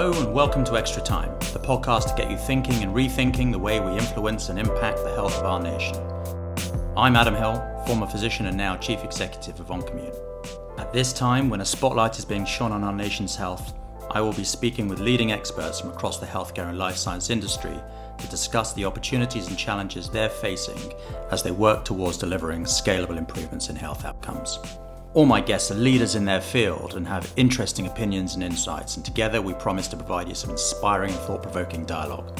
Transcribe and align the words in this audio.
Hello, 0.00 0.12
and 0.12 0.32
welcome 0.32 0.62
to 0.62 0.78
Extra 0.78 1.02
Time, 1.02 1.36
the 1.52 1.58
podcast 1.58 2.06
to 2.06 2.14
get 2.14 2.30
you 2.30 2.36
thinking 2.36 2.84
and 2.84 2.94
rethinking 2.94 3.50
the 3.50 3.58
way 3.58 3.80
we 3.80 3.98
influence 3.98 4.48
and 4.48 4.56
impact 4.56 4.98
the 4.98 5.12
health 5.12 5.36
of 5.38 5.44
our 5.44 5.60
nation. 5.60 5.96
I'm 6.96 7.16
Adam 7.16 7.34
Hill, 7.34 7.82
former 7.84 8.06
physician 8.06 8.46
and 8.46 8.56
now 8.56 8.76
Chief 8.76 9.02
Executive 9.02 9.58
of 9.58 9.66
Oncimmune. 9.66 10.14
At 10.78 10.92
this 10.92 11.12
time, 11.12 11.50
when 11.50 11.62
a 11.62 11.64
spotlight 11.64 12.16
is 12.16 12.24
being 12.24 12.44
shone 12.44 12.70
on 12.70 12.84
our 12.84 12.92
nation's 12.92 13.34
health, 13.34 13.74
I 14.12 14.20
will 14.20 14.32
be 14.32 14.44
speaking 14.44 14.86
with 14.86 15.00
leading 15.00 15.32
experts 15.32 15.80
from 15.80 15.90
across 15.90 16.18
the 16.18 16.26
healthcare 16.26 16.68
and 16.68 16.78
life 16.78 16.96
science 16.96 17.28
industry 17.28 17.76
to 18.18 18.28
discuss 18.28 18.72
the 18.74 18.84
opportunities 18.84 19.48
and 19.48 19.58
challenges 19.58 20.08
they're 20.08 20.28
facing 20.28 20.78
as 21.32 21.42
they 21.42 21.50
work 21.50 21.84
towards 21.84 22.18
delivering 22.18 22.66
scalable 22.66 23.18
improvements 23.18 23.68
in 23.68 23.74
health 23.74 24.04
outcomes. 24.04 24.60
All 25.18 25.26
my 25.26 25.40
guests 25.40 25.72
are 25.72 25.74
leaders 25.74 26.14
in 26.14 26.26
their 26.26 26.40
field 26.40 26.94
and 26.94 27.04
have 27.08 27.32
interesting 27.34 27.88
opinions 27.88 28.34
and 28.34 28.44
insights, 28.44 28.94
and 28.94 29.04
together 29.04 29.42
we 29.42 29.52
promise 29.54 29.88
to 29.88 29.96
provide 29.96 30.28
you 30.28 30.34
some 30.36 30.50
inspiring 30.50 31.10
and 31.10 31.18
thought 31.22 31.42
provoking 31.42 31.84
dialogue. 31.84 32.38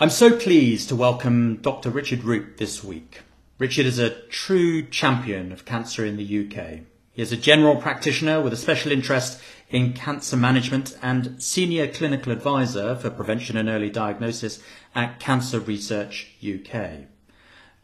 I'm 0.00 0.10
so 0.10 0.36
pleased 0.36 0.88
to 0.88 0.96
welcome 0.96 1.58
Dr. 1.62 1.90
Richard 1.90 2.22
Roope 2.22 2.56
this 2.56 2.82
week. 2.82 3.20
Richard 3.58 3.86
is 3.86 4.00
a 4.00 4.20
true 4.30 4.82
champion 4.82 5.52
of 5.52 5.64
cancer 5.64 6.04
in 6.04 6.16
the 6.16 6.24
UK. 6.24 6.80
He 7.12 7.22
is 7.22 7.30
a 7.30 7.36
general 7.36 7.76
practitioner 7.76 8.40
with 8.40 8.52
a 8.52 8.56
special 8.56 8.90
interest 8.90 9.40
in 9.70 9.92
cancer 9.92 10.36
management 10.36 10.98
and 11.00 11.40
senior 11.40 11.86
clinical 11.86 12.32
advisor 12.32 12.96
for 12.96 13.10
prevention 13.10 13.56
and 13.56 13.68
early 13.68 13.90
diagnosis 13.90 14.60
at 14.92 15.20
Cancer 15.20 15.60
Research 15.60 16.32
UK. 16.44 17.11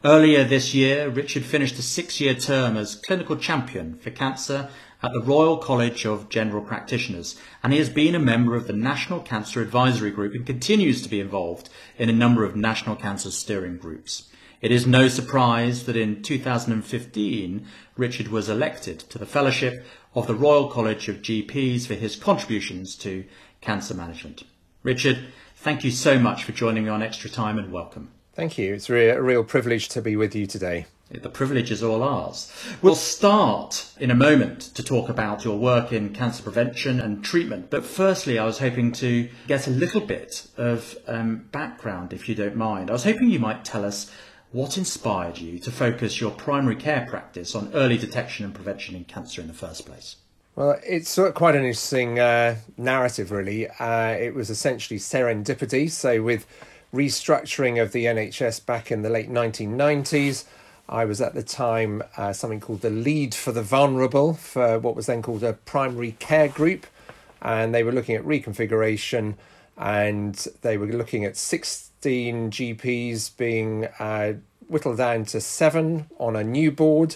Earlier 0.05 0.45
this 0.45 0.73
year, 0.73 1.09
Richard 1.09 1.43
finished 1.43 1.77
a 1.77 1.81
six-year 1.81 2.35
term 2.35 2.77
as 2.77 2.95
clinical 2.95 3.35
champion 3.35 3.95
for 3.95 4.11
cancer 4.11 4.69
at 5.03 5.11
the 5.11 5.21
Royal 5.21 5.57
College 5.57 6.05
of 6.05 6.29
General 6.29 6.63
Practitioners, 6.63 7.37
and 7.61 7.73
he 7.73 7.79
has 7.79 7.89
been 7.89 8.15
a 8.15 8.19
member 8.19 8.55
of 8.55 8.65
the 8.65 8.71
National 8.71 9.19
Cancer 9.19 9.61
Advisory 9.61 10.11
Group 10.11 10.33
and 10.33 10.45
continues 10.45 11.01
to 11.01 11.09
be 11.09 11.19
involved 11.19 11.67
in 11.97 12.07
a 12.07 12.13
number 12.13 12.45
of 12.45 12.55
national 12.55 12.95
cancer 12.95 13.29
steering 13.29 13.75
groups. 13.75 14.29
It 14.61 14.71
is 14.71 14.87
no 14.87 15.09
surprise 15.09 15.83
that 15.83 15.97
in 15.97 16.23
2015, 16.23 17.67
Richard 17.97 18.29
was 18.29 18.47
elected 18.47 18.99
to 18.99 19.17
the 19.17 19.25
Fellowship 19.25 19.85
of 20.15 20.27
the 20.27 20.35
Royal 20.35 20.69
College 20.69 21.09
of 21.09 21.17
GPs 21.17 21.85
for 21.85 21.95
his 21.95 22.15
contributions 22.15 22.95
to 22.99 23.25
cancer 23.59 23.93
management. 23.93 24.43
Richard, 24.81 25.25
thank 25.57 25.83
you 25.83 25.91
so 25.91 26.17
much 26.17 26.45
for 26.45 26.53
joining 26.53 26.85
me 26.85 26.89
on 26.89 27.03
Extra 27.03 27.29
Time 27.29 27.59
and 27.59 27.73
welcome. 27.73 28.11
Thank 28.39 28.57
you. 28.57 28.73
It's 28.73 28.89
re- 28.89 29.09
a 29.09 29.21
real 29.21 29.43
privilege 29.43 29.89
to 29.89 30.01
be 30.01 30.15
with 30.15 30.33
you 30.33 30.47
today. 30.47 30.85
The 31.11 31.27
privilege 31.27 31.71
is 31.71 31.83
all 31.83 32.01
ours. 32.01 32.49
We'll 32.81 32.95
start 32.95 33.91
in 33.99 34.11
a 34.11 34.15
moment 34.15 34.61
to 34.75 34.81
talk 34.81 35.09
about 35.09 35.43
your 35.43 35.57
work 35.57 35.91
in 35.91 36.13
cancer 36.13 36.43
prevention 36.43 37.01
and 37.01 37.21
treatment. 37.21 37.69
But 37.69 37.83
firstly, 37.83 38.39
I 38.39 38.45
was 38.45 38.59
hoping 38.59 38.93
to 38.93 39.27
get 39.47 39.67
a 39.67 39.71
little 39.71 39.99
bit 39.99 40.47
of 40.55 40.97
um, 41.05 41.49
background, 41.51 42.13
if 42.13 42.29
you 42.29 42.35
don't 42.35 42.55
mind. 42.55 42.89
I 42.89 42.93
was 42.93 43.03
hoping 43.03 43.29
you 43.29 43.39
might 43.39 43.65
tell 43.65 43.83
us 43.83 44.09
what 44.53 44.77
inspired 44.77 45.37
you 45.37 45.59
to 45.59 45.69
focus 45.69 46.21
your 46.21 46.31
primary 46.31 46.77
care 46.77 47.05
practice 47.09 47.55
on 47.55 47.73
early 47.73 47.97
detection 47.97 48.45
and 48.45 48.55
prevention 48.55 48.95
in 48.95 49.03
cancer 49.03 49.41
in 49.41 49.47
the 49.47 49.53
first 49.53 49.85
place. 49.85 50.15
Well, 50.55 50.79
it's 50.85 51.19
quite 51.35 51.55
an 51.55 51.63
interesting 51.63 52.19
uh, 52.19 52.55
narrative, 52.77 53.31
really. 53.31 53.67
Uh, 53.67 54.11
it 54.11 54.33
was 54.33 54.49
essentially 54.49 54.97
serendipity. 54.97 55.91
So, 55.91 56.23
with 56.23 56.45
restructuring 56.93 57.81
of 57.81 57.91
the 57.91 58.05
NHS 58.05 58.65
back 58.65 58.91
in 58.91 59.01
the 59.01 59.09
late 59.09 59.29
1990s. 59.29 60.45
I 60.87 61.05
was 61.05 61.21
at 61.21 61.35
the 61.35 61.43
time 61.43 62.01
uh, 62.17 62.33
something 62.33 62.59
called 62.59 62.81
the 62.81 62.89
Lead 62.89 63.35
for 63.35 63.51
the 63.51 63.61
Vulnerable 63.61 64.33
for 64.33 64.79
what 64.79 64.95
was 64.95 65.05
then 65.05 65.21
called 65.21 65.43
a 65.43 65.53
primary 65.53 66.13
care 66.13 66.47
group. 66.47 66.87
And 67.41 67.73
they 67.73 67.83
were 67.83 67.91
looking 67.91 68.15
at 68.15 68.23
reconfiguration 68.23 69.35
and 69.77 70.35
they 70.61 70.77
were 70.77 70.87
looking 70.87 71.23
at 71.25 71.37
16 71.37 72.51
GPs 72.51 73.37
being 73.37 73.85
uh, 73.99 74.33
whittled 74.67 74.97
down 74.97 75.25
to 75.25 75.39
seven 75.39 76.07
on 76.17 76.35
a 76.35 76.43
new 76.43 76.71
board. 76.71 77.15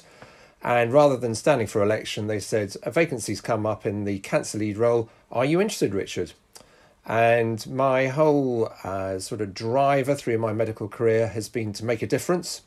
And 0.62 0.94
rather 0.94 1.18
than 1.18 1.36
standing 1.36 1.68
for 1.68 1.82
election, 1.84 2.28
they 2.28 2.40
said, 2.40 2.76
A 2.84 2.92
vacancy's 2.92 3.42
come 3.42 3.66
up 3.66 3.86
in 3.86 4.06
the 4.06 4.20
cancer 4.20 4.60
lead 4.60 4.78
role. 4.78 5.10
Are 5.32 5.44
you 5.44 5.60
interested, 5.60 5.94
Richard? 5.94 6.34
And 7.06 7.66
my 7.68 8.08
whole 8.08 8.72
uh, 8.84 9.20
sort 9.20 9.42
of 9.42 9.54
driver 9.54 10.16
through 10.16 10.38
my 10.38 10.54
medical 10.54 10.88
career 10.88 11.28
has 11.28 11.50
been 11.50 11.74
to 11.74 11.86
make 11.86 12.02
a 12.02 12.08
difference. 12.08 12.62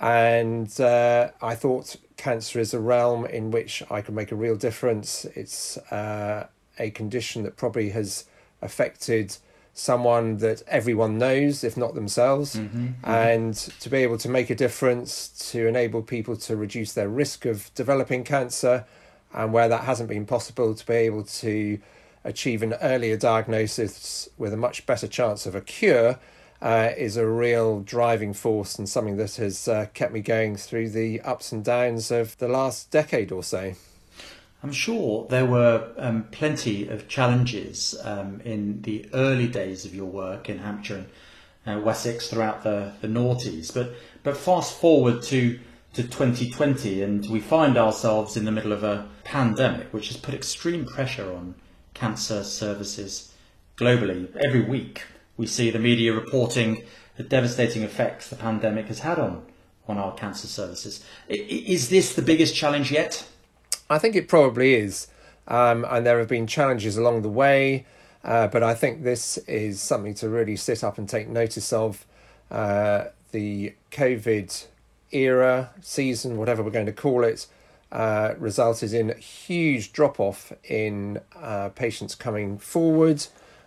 And 0.00 0.80
uh, 0.80 1.30
I 1.40 1.54
thought 1.54 1.96
cancer 2.16 2.58
is 2.58 2.72
a 2.72 2.80
realm 2.80 3.26
in 3.26 3.50
which 3.50 3.82
I 3.90 4.00
can 4.00 4.14
make 4.14 4.32
a 4.32 4.36
real 4.36 4.56
difference. 4.56 5.26
It's 5.36 5.76
uh, 5.92 6.46
a 6.78 6.90
condition 6.90 7.42
that 7.42 7.56
probably 7.56 7.90
has 7.90 8.24
affected 8.62 9.36
someone 9.74 10.38
that 10.38 10.62
everyone 10.66 11.18
knows, 11.18 11.64
if 11.64 11.76
not 11.76 11.94
themselves. 11.94 12.56
Mm-hmm, 12.56 12.86
mm-hmm. 12.86 13.10
And 13.10 13.54
to 13.54 13.88
be 13.88 13.98
able 13.98 14.18
to 14.18 14.28
make 14.28 14.50
a 14.50 14.54
difference, 14.54 15.28
to 15.50 15.66
enable 15.66 16.02
people 16.02 16.36
to 16.36 16.56
reduce 16.56 16.92
their 16.94 17.08
risk 17.08 17.44
of 17.46 17.72
developing 17.74 18.24
cancer, 18.24 18.84
and 19.32 19.52
where 19.52 19.68
that 19.68 19.84
hasn't 19.84 20.08
been 20.08 20.26
possible, 20.26 20.74
to 20.74 20.86
be 20.86 20.94
able 20.94 21.24
to 21.24 21.78
achieve 22.24 22.62
an 22.62 22.74
earlier 22.74 23.16
diagnosis 23.16 24.28
with 24.38 24.52
a 24.52 24.56
much 24.56 24.86
better 24.86 25.06
chance 25.06 25.46
of 25.46 25.54
a 25.54 25.60
cure 25.60 26.18
uh, 26.60 26.90
is 26.96 27.16
a 27.16 27.26
real 27.26 27.80
driving 27.80 28.32
force 28.32 28.78
and 28.78 28.88
something 28.88 29.16
that 29.16 29.34
has 29.34 29.66
uh, 29.66 29.86
kept 29.94 30.12
me 30.12 30.20
going 30.20 30.56
through 30.56 30.88
the 30.88 31.20
ups 31.22 31.50
and 31.50 31.64
downs 31.64 32.10
of 32.10 32.38
the 32.38 32.48
last 32.48 32.90
decade 32.90 33.32
or 33.32 33.42
so. 33.42 33.74
I'm 34.62 34.72
sure 34.72 35.26
there 35.28 35.44
were 35.44 35.88
um, 35.98 36.28
plenty 36.30 36.86
of 36.86 37.08
challenges 37.08 37.96
um, 38.04 38.40
in 38.44 38.82
the 38.82 39.08
early 39.12 39.48
days 39.48 39.84
of 39.84 39.92
your 39.92 40.06
work 40.06 40.48
in 40.48 40.58
Hampshire 40.58 41.06
and 41.66 41.80
uh, 41.80 41.82
Wessex 41.82 42.30
throughout 42.30 42.62
the, 42.62 42.92
the 43.00 43.08
noughties, 43.08 43.74
but 43.74 43.92
but 44.22 44.36
fast 44.36 44.78
forward 44.78 45.22
to 45.24 45.58
to 45.94 46.02
2020 46.04 47.02
and 47.02 47.28
we 47.28 47.38
find 47.38 47.76
ourselves 47.76 48.36
in 48.36 48.46
the 48.46 48.50
middle 48.50 48.72
of 48.72 48.82
a 48.82 49.06
pandemic 49.24 49.92
which 49.92 50.08
has 50.08 50.16
put 50.16 50.32
extreme 50.32 50.86
pressure 50.86 51.30
on 51.34 51.54
cancer 51.94 52.44
services 52.44 53.32
globally. 53.76 54.28
Every 54.44 54.60
week, 54.60 55.02
we 55.36 55.46
see 55.46 55.70
the 55.70 55.78
media 55.78 56.12
reporting 56.12 56.82
the 57.16 57.22
devastating 57.22 57.82
effects 57.82 58.28
the 58.28 58.36
pandemic 58.36 58.86
has 58.86 59.00
had 59.00 59.18
on, 59.18 59.44
on 59.86 59.98
our 59.98 60.14
cancer 60.14 60.46
services. 60.46 61.04
Is 61.28 61.90
this 61.90 62.14
the 62.14 62.22
biggest 62.22 62.54
challenge 62.54 62.90
yet? 62.90 63.26
I 63.90 63.98
think 63.98 64.16
it 64.16 64.28
probably 64.28 64.74
is. 64.74 65.08
Um, 65.48 65.84
and 65.88 66.06
there 66.06 66.18
have 66.18 66.28
been 66.28 66.46
challenges 66.46 66.96
along 66.96 67.22
the 67.22 67.28
way, 67.28 67.84
uh, 68.24 68.46
but 68.46 68.62
I 68.62 68.74
think 68.74 69.02
this 69.02 69.38
is 69.38 69.80
something 69.80 70.14
to 70.14 70.28
really 70.28 70.56
sit 70.56 70.82
up 70.84 70.98
and 70.98 71.08
take 71.08 71.28
notice 71.28 71.72
of. 71.72 72.06
Uh, 72.50 73.06
the 73.32 73.72
COVID 73.90 74.66
era, 75.10 75.70
season, 75.80 76.36
whatever 76.36 76.62
we're 76.62 76.70
going 76.70 76.86
to 76.86 76.92
call 76.92 77.24
it, 77.24 77.46
uh, 77.92 78.34
resulted 78.38 78.94
in 78.94 79.10
a 79.10 79.14
huge 79.14 79.92
drop 79.92 80.18
off 80.18 80.50
in 80.64 81.20
uh, 81.36 81.68
patients 81.68 82.14
coming 82.14 82.58
forward. 82.58 83.26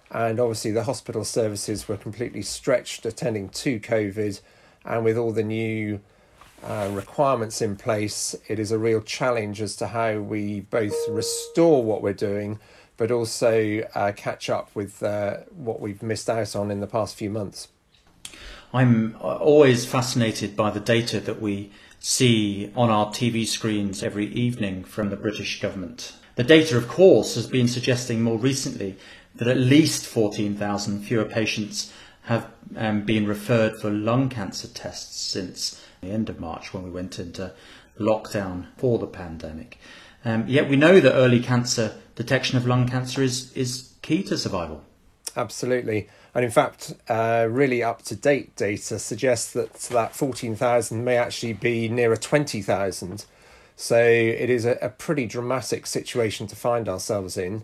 And 0.09 0.39
obviously, 0.39 0.71
the 0.71 0.83
hospital 0.83 1.23
services 1.23 1.87
were 1.87 1.97
completely 1.97 2.41
stretched 2.41 3.05
attending 3.05 3.49
to 3.49 3.79
COVID. 3.79 4.41
And 4.83 5.05
with 5.05 5.17
all 5.17 5.31
the 5.31 5.43
new 5.43 6.01
uh, 6.63 6.89
requirements 6.91 7.61
in 7.61 7.75
place, 7.75 8.35
it 8.47 8.57
is 8.57 8.71
a 8.71 8.79
real 8.79 9.01
challenge 9.01 9.61
as 9.61 9.75
to 9.75 9.87
how 9.87 10.17
we 10.17 10.61
both 10.61 10.95
restore 11.07 11.83
what 11.83 12.01
we're 12.01 12.13
doing, 12.13 12.59
but 12.97 13.11
also 13.11 13.81
uh, 13.93 14.11
catch 14.15 14.49
up 14.49 14.71
with 14.73 15.03
uh, 15.03 15.37
what 15.55 15.79
we've 15.79 16.01
missed 16.01 16.29
out 16.31 16.55
on 16.55 16.71
in 16.71 16.79
the 16.79 16.87
past 16.87 17.15
few 17.15 17.29
months. 17.29 17.67
I'm 18.73 19.15
always 19.21 19.85
fascinated 19.85 20.55
by 20.55 20.71
the 20.71 20.79
data 20.79 21.19
that 21.19 21.39
we 21.39 21.71
see 22.05 22.71
on 22.75 22.91
our 22.91 23.07
TV 23.07 23.47
screens 23.47 24.03
every 24.03 24.27
evening 24.27 24.83
from 24.83 25.09
the 25.09 25.15
British 25.15 25.59
government. 25.59 26.13
The 26.35 26.43
data, 26.43 26.77
of 26.77 26.87
course, 26.87 27.33
has 27.33 27.47
been 27.47 27.67
suggesting 27.67 28.21
more 28.21 28.37
recently 28.37 28.95
that 29.33 29.47
at 29.47 29.57
least 29.57 30.05
14,000 30.05 31.01
fewer 31.01 31.25
patients 31.25 31.91
have 32.25 32.51
um, 32.75 33.05
been 33.05 33.25
referred 33.25 33.77
for 33.77 33.89
lung 33.89 34.29
cancer 34.29 34.67
tests 34.67 35.19
since 35.19 35.83
the 36.01 36.11
end 36.11 36.29
of 36.29 36.39
March 36.39 36.75
when 36.75 36.83
we 36.83 36.91
went 36.91 37.17
into 37.17 37.51
lockdown 37.99 38.67
for 38.77 38.99
the 38.99 39.07
pandemic. 39.07 39.79
Um, 40.23 40.47
yet 40.47 40.69
we 40.69 40.75
know 40.75 40.99
that 40.99 41.15
early 41.15 41.39
cancer 41.39 41.95
detection 42.13 42.55
of 42.55 42.67
lung 42.67 42.87
cancer 42.87 43.23
is, 43.23 43.51
is 43.53 43.95
key 44.03 44.21
to 44.25 44.37
survival. 44.37 44.83
Absolutely. 45.35 46.07
And 46.35 46.43
in 46.43 46.51
fact, 46.51 46.93
uh, 47.07 47.47
really 47.49 47.81
up 47.81 48.01
to 48.03 48.15
date 48.15 48.57
data 48.57 48.99
suggests 48.99 49.53
that 49.53 49.73
that 49.73 50.13
14,000 50.13 51.03
may 51.03 51.15
actually 51.15 51.53
be 51.53 51.87
nearer 51.87 52.17
20,000. 52.17 53.25
So 53.77 53.97
it 53.97 54.49
is 54.49 54.65
a, 54.65 54.77
a 54.81 54.89
pretty 54.89 55.27
dramatic 55.27 55.87
situation 55.87 56.45
to 56.47 56.55
find 56.55 56.89
ourselves 56.89 57.37
in. 57.37 57.63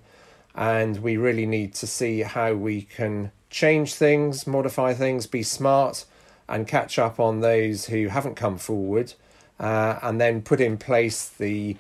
And 0.56 1.04
we 1.04 1.18
really 1.18 1.46
need 1.46 1.74
to 1.76 1.88
see 1.88 2.22
how 2.22 2.54
we 2.54 2.84
can 2.84 3.32
change 3.50 3.94
things, 3.94 4.48
modify 4.48 4.94
things, 4.94 5.28
be 5.28 5.44
smart, 5.44 6.06
and 6.48 6.66
catch 6.66 6.98
up 6.98 7.20
on 7.20 7.42
those 7.42 7.88
who 7.88 8.08
haven't 8.08 8.36
come 8.36 8.58
forward. 8.58 9.14
Uh, 9.60 10.00
and 10.02 10.20
then 10.20 10.42
put 10.42 10.62
in 10.62 10.78
place 10.78 11.28
the 11.28 11.76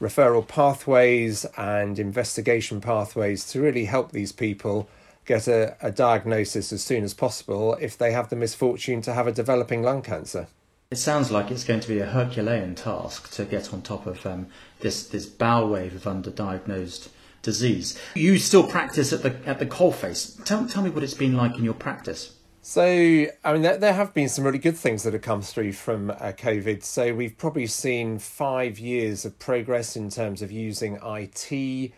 referral 0.00 0.46
pathways 0.46 1.44
and 1.58 1.98
investigation 1.98 2.80
pathways 2.80 3.44
to 3.52 3.60
really 3.60 3.84
help 3.84 4.12
these 4.12 4.32
people 4.32 4.88
get 5.24 5.46
a, 5.48 5.76
a 5.80 5.90
diagnosis 5.90 6.72
as 6.72 6.82
soon 6.82 7.04
as 7.04 7.14
possible 7.14 7.74
if 7.80 7.96
they 7.96 8.12
have 8.12 8.30
the 8.30 8.36
misfortune 8.36 9.00
to 9.02 9.14
have 9.14 9.26
a 9.26 9.32
developing 9.32 9.82
lung 9.82 10.02
cancer. 10.02 10.48
It 10.90 10.98
sounds 10.98 11.30
like 11.30 11.50
it's 11.50 11.62
going 11.62 11.80
to 11.80 11.88
be 11.88 12.00
a 12.00 12.06
Herculean 12.06 12.74
task 12.74 13.30
to 13.32 13.44
get 13.44 13.72
on 13.72 13.82
top 13.82 14.06
of 14.06 14.26
um, 14.26 14.48
this 14.80 15.06
this 15.06 15.26
bow 15.26 15.66
wave 15.66 15.94
of 15.94 16.02
underdiagnosed 16.02 17.10
disease. 17.42 17.98
You 18.14 18.38
still 18.38 18.66
practice 18.66 19.12
at 19.12 19.22
the 19.22 19.36
at 19.46 19.60
the 19.60 19.66
coalface. 19.66 20.44
Tell 20.44 20.66
tell 20.66 20.82
me 20.82 20.90
what 20.90 21.04
it's 21.04 21.14
been 21.14 21.36
like 21.36 21.56
in 21.56 21.64
your 21.64 21.74
practice. 21.74 22.34
So, 22.62 22.82
I 22.82 23.52
mean, 23.54 23.62
there, 23.62 23.78
there 23.78 23.94
have 23.94 24.12
been 24.12 24.28
some 24.28 24.44
really 24.44 24.58
good 24.58 24.76
things 24.76 25.04
that 25.04 25.14
have 25.14 25.22
come 25.22 25.40
through 25.40 25.72
from 25.72 26.10
uh, 26.10 26.32
COVID. 26.36 26.84
So, 26.84 27.14
we've 27.14 27.36
probably 27.38 27.66
seen 27.66 28.18
five 28.18 28.78
years 28.78 29.24
of 29.24 29.38
progress 29.38 29.96
in 29.96 30.10
terms 30.10 30.42
of 30.42 30.52
using 30.52 30.98
IT. 31.02 31.92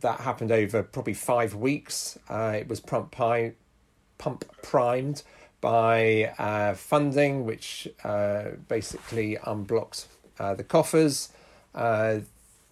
That 0.00 0.20
happened 0.20 0.52
over 0.52 0.82
probably 0.82 1.14
five 1.14 1.54
weeks. 1.54 2.18
Uh, 2.28 2.56
it 2.58 2.68
was 2.68 2.80
pump, 2.80 3.10
pi- 3.12 3.52
pump 4.18 4.44
primed 4.62 5.22
by 5.60 6.34
uh, 6.38 6.74
funding, 6.74 7.44
which 7.44 7.88
uh, 8.02 8.50
basically 8.68 9.38
unblocked 9.44 10.08
uh, 10.38 10.54
the 10.54 10.64
coffers. 10.64 11.30
Uh, 11.74 12.18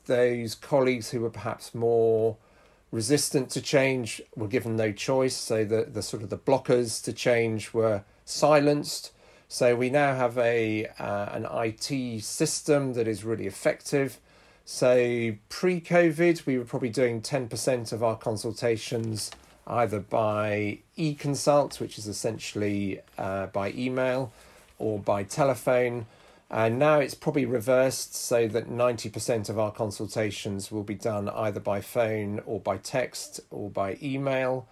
those 0.07 0.55
colleagues 0.55 1.11
who 1.11 1.21
were 1.21 1.31
perhaps 1.31 1.75
more 1.75 2.37
resistant 2.91 3.51
to 3.51 3.61
change 3.63 4.21
were 4.37 4.49
given 4.49 4.77
no 4.77 4.93
choice, 4.93 5.37
so 5.37 5.65
the, 5.65 5.85
the 5.91 6.03
sort 6.03 6.23
of 6.23 6.29
the 6.29 6.37
blockers 6.37 7.03
to 7.05 7.13
change 7.13 7.73
were 7.73 8.03
silenced. 8.25 9.13
So 9.49 9.75
we 9.77 9.91
now 9.91 10.15
have 10.15 10.39
a 10.39 10.87
uh, 10.99 11.29
an 11.33 11.47
IT 11.51 12.23
system 12.23 12.95
that 12.95 13.07
is 13.09 13.25
really 13.25 13.47
effective. 13.47 14.19
So 14.65 15.35
pre-COVID, 15.49 16.47
we 16.47 16.57
were 16.59 16.65
probably 16.65 16.91
doing 16.91 17.21
ten 17.21 17.49
percent 17.49 17.93
of 17.93 18.03
our 18.03 18.17
consultations 18.17 19.31
either 19.67 20.01
by 20.01 20.79
e-consult, 20.97 21.81
which 21.81 21.99
is 21.99 22.07
essentially 22.07 23.01
uh, 23.19 23.47
by 23.47 23.73
email, 23.73 24.33
or 24.79 24.99
by 24.99 25.23
telephone. 25.23 26.07
And 26.51 26.79
now 26.79 26.99
it's 26.99 27.15
probably 27.15 27.47
reversed 27.47 28.15
so 28.15 28.47
that 28.49 28.69
90% 28.69 29.49
of 29.49 29.59
our 29.59 29.71
consultations 29.71 30.71
will 30.71 30.83
be 30.83 30.95
done 30.95 31.31
either 31.31 31.61
by 31.61 31.81
phone 31.81 32.43
or 32.45 32.61
by 32.61 32.77
text 32.77 33.41
or 33.51 33.71
by 33.71 33.97
email. 34.03 34.67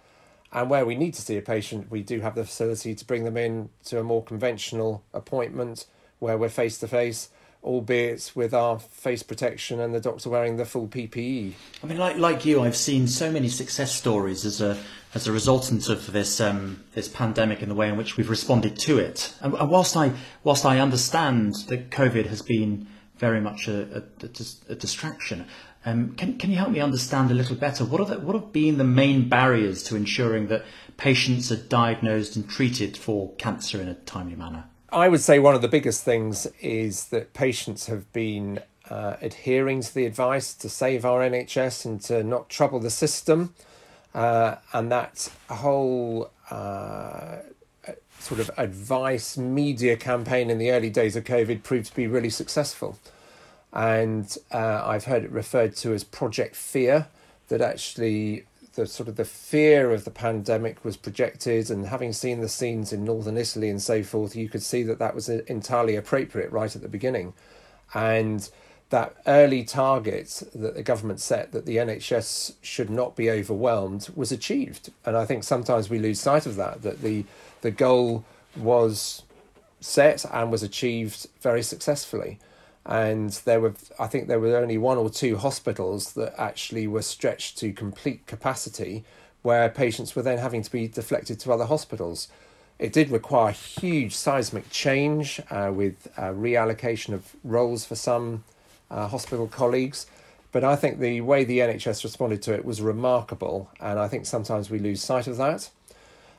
And 0.51 0.69
where 0.69 0.85
we 0.85 0.95
need 0.95 1.15
to 1.15 1.21
see 1.21 1.37
a 1.37 1.41
patient, 1.41 1.89
we 1.89 2.03
do 2.03 2.19
have 2.19 2.35
the 2.35 2.45
facility 2.45 2.93
to 2.93 3.05
bring 3.05 3.23
them 3.23 3.37
in 3.37 3.69
to 3.85 3.99
a 3.99 4.03
more 4.03 4.23
conventional 4.23 5.03
appointment 5.11 5.87
where 6.19 6.37
we're 6.37 6.49
face 6.49 6.77
to 6.79 6.87
face 6.87 7.29
albeit 7.63 8.31
with 8.33 8.53
our 8.53 8.79
face 8.79 9.23
protection 9.23 9.79
and 9.79 9.93
the 9.93 9.99
doctor 9.99 10.29
wearing 10.29 10.57
the 10.57 10.65
full 10.65 10.87
PPE. 10.87 11.53
I 11.83 11.87
mean, 11.87 11.97
like 11.97 12.17
like 12.17 12.45
you, 12.45 12.61
I've 12.61 12.75
seen 12.75 13.07
so 13.07 13.31
many 13.31 13.49
success 13.49 13.93
stories 13.93 14.45
as 14.45 14.61
a 14.61 14.77
as 15.13 15.27
a 15.27 15.31
resultant 15.31 15.89
of 15.89 16.11
this 16.11 16.41
um, 16.41 16.83
this 16.93 17.07
pandemic 17.07 17.61
and 17.61 17.69
the 17.69 17.75
way 17.75 17.89
in 17.89 17.97
which 17.97 18.17
we've 18.17 18.29
responded 18.29 18.77
to 18.79 18.97
it. 18.97 19.33
And, 19.41 19.53
whilst 19.53 19.95
I 19.95 20.13
whilst 20.43 20.65
I 20.65 20.79
understand 20.79 21.55
that 21.67 21.91
COVID 21.91 22.27
has 22.27 22.41
been 22.41 22.87
very 23.17 23.41
much 23.41 23.67
a, 23.67 24.03
a, 24.21 24.71
a 24.71 24.75
distraction, 24.75 25.45
um, 25.85 26.15
can 26.15 26.37
can 26.37 26.49
you 26.49 26.57
help 26.57 26.71
me 26.71 26.79
understand 26.79 27.29
a 27.29 27.35
little 27.35 27.55
better 27.55 27.85
what 27.85 28.01
are 28.01 28.05
the, 28.05 28.19
what 28.19 28.33
have 28.33 28.51
been 28.51 28.79
the 28.79 28.83
main 28.83 29.29
barriers 29.29 29.83
to 29.83 29.95
ensuring 29.95 30.47
that 30.47 30.65
patients 30.97 31.51
are 31.51 31.57
diagnosed 31.57 32.35
and 32.35 32.49
treated 32.49 32.97
for 32.97 33.33
cancer 33.35 33.79
in 33.79 33.87
a 33.87 33.93
timely 33.93 34.35
manner? 34.35 34.65
I 34.93 35.07
would 35.07 35.21
say 35.21 35.39
one 35.39 35.55
of 35.55 35.61
the 35.61 35.69
biggest 35.69 36.03
things 36.03 36.47
is 36.59 37.05
that 37.05 37.33
patients 37.33 37.85
have 37.85 38.11
been 38.11 38.59
uh, 38.89 39.15
adhering 39.21 39.79
to 39.81 39.93
the 39.93 40.05
advice 40.05 40.53
to 40.55 40.67
save 40.67 41.05
our 41.05 41.21
NHS 41.21 41.85
and 41.85 42.01
to 42.01 42.23
not 42.23 42.49
trouble 42.49 42.81
the 42.81 42.89
system. 42.89 43.53
Uh, 44.13 44.55
and 44.73 44.91
that 44.91 45.31
whole 45.49 46.29
uh, 46.49 47.37
sort 48.19 48.41
of 48.41 48.51
advice 48.57 49.37
media 49.37 49.95
campaign 49.95 50.49
in 50.49 50.57
the 50.57 50.71
early 50.71 50.89
days 50.89 51.15
of 51.15 51.23
COVID 51.23 51.63
proved 51.63 51.87
to 51.87 51.95
be 51.95 52.07
really 52.07 52.29
successful. 52.29 52.99
And 53.71 54.37
uh, 54.51 54.83
I've 54.85 55.05
heard 55.05 55.23
it 55.23 55.31
referred 55.31 55.77
to 55.77 55.93
as 55.93 56.03
Project 56.03 56.57
Fear, 56.57 57.07
that 57.47 57.61
actually 57.61 58.43
the 58.81 58.87
sort 58.87 59.07
of 59.07 59.15
the 59.15 59.25
fear 59.25 59.91
of 59.91 60.05
the 60.05 60.11
pandemic 60.11 60.83
was 60.83 60.97
projected, 60.97 61.69
and 61.69 61.85
having 61.85 62.11
seen 62.11 62.41
the 62.41 62.49
scenes 62.49 62.91
in 62.91 63.03
northern 63.03 63.37
Italy 63.37 63.69
and 63.69 63.79
so 63.79 64.01
forth, 64.01 64.35
you 64.35 64.49
could 64.49 64.63
see 64.63 64.81
that 64.81 64.97
that 64.97 65.13
was 65.13 65.29
entirely 65.29 65.95
appropriate 65.95 66.51
right 66.51 66.75
at 66.75 66.81
the 66.81 66.87
beginning, 66.87 67.33
and 67.93 68.49
that 68.89 69.15
early 69.27 69.63
target 69.63 70.41
that 70.55 70.73
the 70.73 70.81
government 70.81 71.19
set 71.19 71.51
that 71.51 71.67
the 71.67 71.77
NHS 71.77 72.55
should 72.61 72.89
not 72.89 73.15
be 73.15 73.29
overwhelmed 73.29 74.09
was 74.15 74.31
achieved, 74.31 74.91
and 75.05 75.15
I 75.15 75.25
think 75.25 75.43
sometimes 75.43 75.87
we 75.87 75.99
lose 75.99 76.19
sight 76.19 76.47
of 76.47 76.55
that 76.55 76.81
that 76.81 77.01
the 77.03 77.25
the 77.61 77.71
goal 77.71 78.25
was 78.57 79.21
set 79.79 80.25
and 80.33 80.51
was 80.51 80.63
achieved 80.63 81.27
very 81.41 81.61
successfully 81.61 82.39
and 82.85 83.29
there 83.45 83.59
were 83.59 83.73
I 83.99 84.07
think 84.07 84.27
there 84.27 84.39
were 84.39 84.57
only 84.57 84.77
one 84.77 84.97
or 84.97 85.09
two 85.09 85.37
hospitals 85.37 86.13
that 86.13 86.33
actually 86.37 86.87
were 86.87 87.01
stretched 87.01 87.57
to 87.59 87.71
complete 87.73 88.25
capacity 88.25 89.03
where 89.41 89.69
patients 89.69 90.15
were 90.15 90.21
then 90.21 90.37
having 90.37 90.61
to 90.61 90.71
be 90.71 90.87
deflected 90.87 91.39
to 91.39 91.51
other 91.51 91.65
hospitals. 91.65 92.27
It 92.77 92.93
did 92.93 93.09
require 93.09 93.51
huge 93.51 94.15
seismic 94.15 94.69
change 94.69 95.39
uh, 95.49 95.71
with 95.73 96.07
uh, 96.17 96.29
reallocation 96.29 97.13
of 97.13 97.35
roles 97.43 97.85
for 97.85 97.95
some 97.95 98.43
uh, 98.89 99.07
hospital 99.07 99.47
colleagues. 99.47 100.07
But 100.51 100.63
I 100.63 100.75
think 100.75 100.99
the 100.99 101.21
way 101.21 101.43
the 101.43 101.59
NHS 101.59 102.03
responded 102.03 102.41
to 102.43 102.53
it 102.53 102.65
was 102.65 102.81
remarkable, 102.81 103.69
and 103.79 103.97
I 103.97 104.07
think 104.07 104.25
sometimes 104.25 104.69
we 104.69 104.79
lose 104.79 105.01
sight 105.01 105.27
of 105.27 105.37
that. 105.37 105.69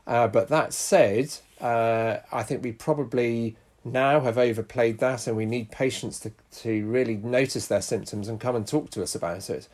Uh, 0.07 0.29
but 0.29 0.49
that 0.49 0.73
said, 0.73 1.33
uh, 1.61 2.19
I 2.31 2.43
think 2.43 2.63
we 2.63 2.73
probably 2.73 3.57
now 3.85 4.21
have 4.21 4.39
overplayed 4.39 4.99
that, 4.99 5.27
and 5.27 5.37
we 5.37 5.47
need 5.47 5.71
patients 5.71 6.21
to, 6.21 6.33
to 6.61 6.87
really 6.87 7.17
notice 7.17 7.67
their 7.67 7.83
symptoms 7.83 8.29
and 8.29 8.41
come 8.41 8.57
and 8.57 8.67
talk 8.67 8.91
to 8.91 9.03
us 9.03 9.15
about 9.15 9.51
it. 9.51 9.69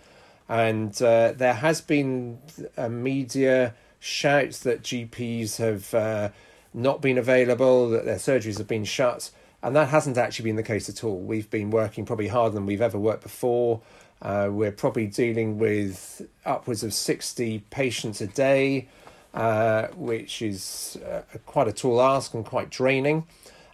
And 0.48 1.00
uh, 1.02 1.32
there 1.32 1.54
has 1.54 1.80
been 1.80 2.38
a 2.76 2.88
media 2.88 3.74
shout 4.00 4.52
that 4.62 4.82
GPs 4.82 5.56
have 5.56 5.92
uh, 5.92 6.30
not 6.72 7.02
been 7.02 7.18
available, 7.18 7.90
that 7.90 8.04
their 8.04 8.16
surgeries 8.16 8.58
have 8.58 8.68
been 8.68 8.84
shut, 8.84 9.30
and 9.62 9.76
that 9.76 9.88
hasn't 9.88 10.16
actually 10.16 10.44
been 10.44 10.56
the 10.56 10.62
case 10.62 10.88
at 10.88 11.04
all. 11.04 11.18
We've 11.18 11.50
been 11.50 11.70
working 11.70 12.06
probably 12.06 12.28
harder 12.28 12.54
than 12.54 12.66
we've 12.66 12.80
ever 12.80 12.98
worked 12.98 13.22
before. 13.22 13.80
Uh, 14.22 14.48
we're 14.50 14.72
probably 14.72 15.06
dealing 15.06 15.58
with 15.58 16.22
upwards 16.44 16.82
of 16.82 16.92
60 16.94 17.60
patients 17.70 18.20
a 18.20 18.26
day, 18.26 18.88
uh, 19.34 19.88
which 19.96 20.42
is 20.42 20.98
uh, 21.06 21.22
quite 21.46 21.68
a 21.68 21.72
tall 21.72 22.00
ask 22.00 22.34
and 22.34 22.44
quite 22.44 22.70
draining. 22.70 23.26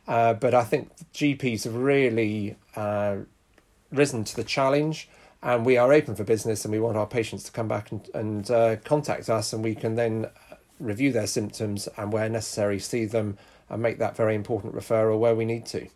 Uh, 0.06 0.34
but 0.34 0.54
I 0.54 0.64
think 0.64 0.90
GPs 1.14 1.64
have 1.64 1.74
really 1.74 2.56
uh, 2.76 3.16
risen 3.90 4.24
to 4.24 4.36
the 4.36 4.44
challenge, 4.44 5.08
and 5.42 5.64
we 5.64 5.76
are 5.76 5.92
open 5.92 6.14
for 6.14 6.24
business, 6.24 6.64
and 6.64 6.72
we 6.72 6.80
want 6.80 6.96
our 6.96 7.06
patients 7.06 7.44
to 7.44 7.52
come 7.52 7.68
back 7.68 7.90
and, 7.90 8.08
and 8.14 8.50
uh, 8.50 8.76
contact 8.84 9.30
us, 9.30 9.52
and 9.52 9.64
we 9.64 9.74
can 9.74 9.94
then 9.94 10.26
review 10.80 11.12
their 11.12 11.26
symptoms 11.26 11.88
and, 11.96 12.12
where 12.12 12.28
necessary, 12.28 12.78
see 12.78 13.04
them 13.04 13.38
and 13.70 13.80
make 13.80 13.98
that 13.98 14.16
very 14.16 14.34
important 14.34 14.74
referral 14.74 15.18
where 15.18 15.34
we 15.34 15.44
need 15.44 15.66
to. 15.66 15.88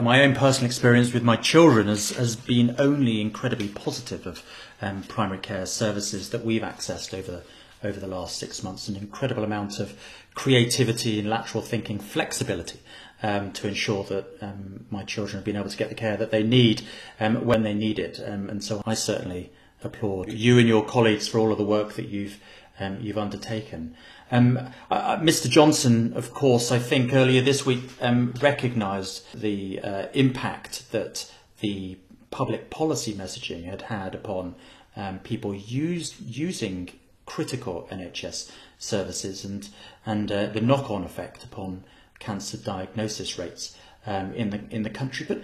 My 0.00 0.22
own 0.22 0.34
personal 0.34 0.66
experience 0.66 1.12
with 1.12 1.24
my 1.24 1.36
children 1.36 1.88
has, 1.88 2.10
has 2.10 2.36
been 2.36 2.76
only 2.78 3.20
incredibly 3.20 3.68
positive 3.68 4.24
of 4.26 4.42
um, 4.80 5.02
primary 5.02 5.40
care 5.40 5.66
services 5.66 6.30
that 6.30 6.44
we've 6.44 6.62
accessed 6.62 7.12
over 7.12 7.42
over 7.82 7.98
the 7.98 8.06
last 8.06 8.36
six 8.36 8.62
months. 8.62 8.88
An 8.88 8.96
incredible 8.96 9.42
amount 9.42 9.80
of 9.80 9.98
creativity 10.34 11.18
and 11.18 11.30
lateral 11.30 11.62
thinking, 11.62 11.98
flexibility 11.98 12.78
um, 13.22 13.52
to 13.52 13.68
ensure 13.68 14.04
that 14.04 14.26
um, 14.40 14.86
my 14.90 15.04
children 15.04 15.36
have 15.36 15.44
been 15.44 15.56
able 15.56 15.68
to 15.68 15.76
get 15.76 15.88
the 15.88 15.94
care 15.94 16.16
that 16.16 16.30
they 16.30 16.42
need 16.42 16.82
um, 17.18 17.44
when 17.44 17.62
they 17.62 17.74
need 17.74 17.98
it. 17.98 18.20
Um, 18.24 18.48
and 18.48 18.62
so 18.62 18.82
I 18.86 18.94
certainly 18.94 19.50
applaud 19.82 20.32
you 20.32 20.58
and 20.58 20.68
your 20.68 20.84
colleagues 20.84 21.28
for 21.28 21.38
all 21.38 21.52
of 21.52 21.58
the 21.58 21.64
work 21.64 21.94
that 21.94 22.08
you've 22.08 22.40
um, 22.78 22.98
you've 23.00 23.18
undertaken. 23.18 23.94
Um, 24.30 24.58
uh, 24.90 25.18
Mr. 25.18 25.50
Johnson, 25.50 26.14
of 26.14 26.32
course, 26.32 26.72
I 26.72 26.78
think 26.78 27.12
earlier 27.12 27.42
this 27.42 27.66
week 27.66 27.82
recognised 28.00 29.38
the 29.38 29.80
uh, 29.80 30.06
impact 30.14 30.90
that 30.92 31.30
the 31.60 31.98
public 32.30 32.70
policy 32.70 33.12
messaging 33.12 33.64
had 33.64 33.82
had 33.82 34.14
upon 34.14 34.54
people 35.24 35.54
using 35.54 36.90
critical 37.30 37.86
NHS 37.92 38.50
services 38.76 39.44
and 39.44 39.68
and 40.04 40.32
uh, 40.32 40.46
the 40.46 40.60
knock-on 40.60 41.04
effect 41.04 41.44
upon 41.44 41.84
cancer 42.20 42.56
diagnosis 42.56 43.38
rates 43.38 43.76
um, 44.06 44.32
in 44.34 44.50
the 44.50 44.60
in 44.70 44.82
the 44.84 44.90
country. 44.90 45.26
But 45.26 45.42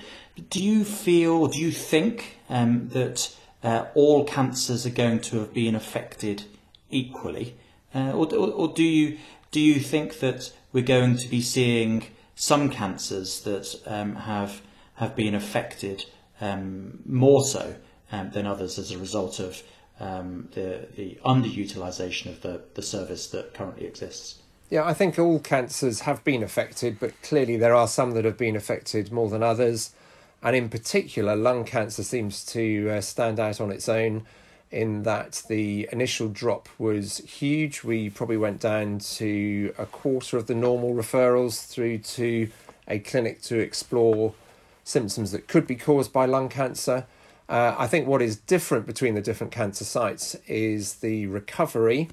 do 0.50 0.62
you 0.62 0.84
feel, 0.84 1.48
do 1.48 1.58
you 1.58 1.72
think 1.72 2.38
um, 2.48 2.88
that 2.90 3.34
uh, 3.64 3.86
all 3.94 4.24
cancers 4.24 4.86
are 4.86 4.90
going 4.90 5.20
to 5.20 5.40
have 5.40 5.52
been 5.52 5.74
affected 5.74 6.44
equally, 6.90 7.56
uh, 7.94 8.12
or, 8.12 8.32
or, 8.32 8.50
or 8.52 8.68
do 8.68 8.84
you 8.84 9.18
do 9.50 9.60
you 9.60 9.80
think 9.80 10.20
that 10.20 10.52
we're 10.72 10.84
going 10.84 11.16
to 11.16 11.28
be 11.28 11.40
seeing 11.40 12.04
some 12.34 12.70
cancers 12.70 13.40
that 13.40 13.74
um, 13.86 14.14
have 14.14 14.62
have 14.94 15.16
been 15.16 15.34
affected 15.34 16.04
um, 16.40 17.00
more 17.06 17.44
so 17.44 17.76
um, 18.12 18.30
than 18.30 18.46
others 18.46 18.78
as 18.78 18.90
a 18.90 18.98
result 18.98 19.40
of 19.40 19.62
um, 19.98 20.48
the, 20.52 20.86
the 20.96 21.18
underutilization 21.24 22.30
of 22.30 22.42
the, 22.42 22.62
the 22.74 22.82
service 22.82 23.28
that 23.28 23.54
currently 23.54 23.86
exists. 23.86 24.42
Yeah, 24.68 24.84
I 24.84 24.94
think 24.94 25.16
all 25.16 25.38
cancers 25.38 26.00
have 26.00 26.24
been 26.24 26.42
affected, 26.42 26.98
but 26.98 27.20
clearly 27.22 27.56
there 27.56 27.74
are 27.74 27.86
some 27.86 28.12
that 28.12 28.24
have 28.24 28.36
been 28.36 28.56
affected 28.56 29.12
more 29.12 29.28
than 29.28 29.42
others. 29.42 29.92
And 30.42 30.56
in 30.56 30.68
particular, 30.68 31.36
lung 31.36 31.64
cancer 31.64 32.02
seems 32.02 32.44
to 32.46 32.90
uh, 32.90 33.00
stand 33.00 33.38
out 33.38 33.60
on 33.60 33.70
its 33.70 33.88
own 33.88 34.26
in 34.72 35.04
that 35.04 35.44
the 35.48 35.88
initial 35.92 36.28
drop 36.28 36.68
was 36.78 37.18
huge. 37.18 37.84
We 37.84 38.10
probably 38.10 38.36
went 38.36 38.60
down 38.60 38.98
to 38.98 39.72
a 39.78 39.86
quarter 39.86 40.36
of 40.36 40.48
the 40.48 40.54
normal 40.54 40.94
referrals 40.94 41.64
through 41.68 41.98
to 41.98 42.50
a 42.88 42.98
clinic 42.98 43.42
to 43.42 43.60
explore 43.60 44.34
symptoms 44.82 45.30
that 45.30 45.46
could 45.46 45.68
be 45.68 45.76
caused 45.76 46.12
by 46.12 46.26
lung 46.26 46.48
cancer. 46.48 47.06
Uh, 47.48 47.76
I 47.78 47.86
think 47.86 48.08
what 48.08 48.20
is 48.20 48.36
different 48.36 48.86
between 48.86 49.14
the 49.14 49.20
different 49.20 49.52
cancer 49.52 49.84
sites 49.84 50.34
is 50.48 50.96
the 50.96 51.26
recovery. 51.26 52.08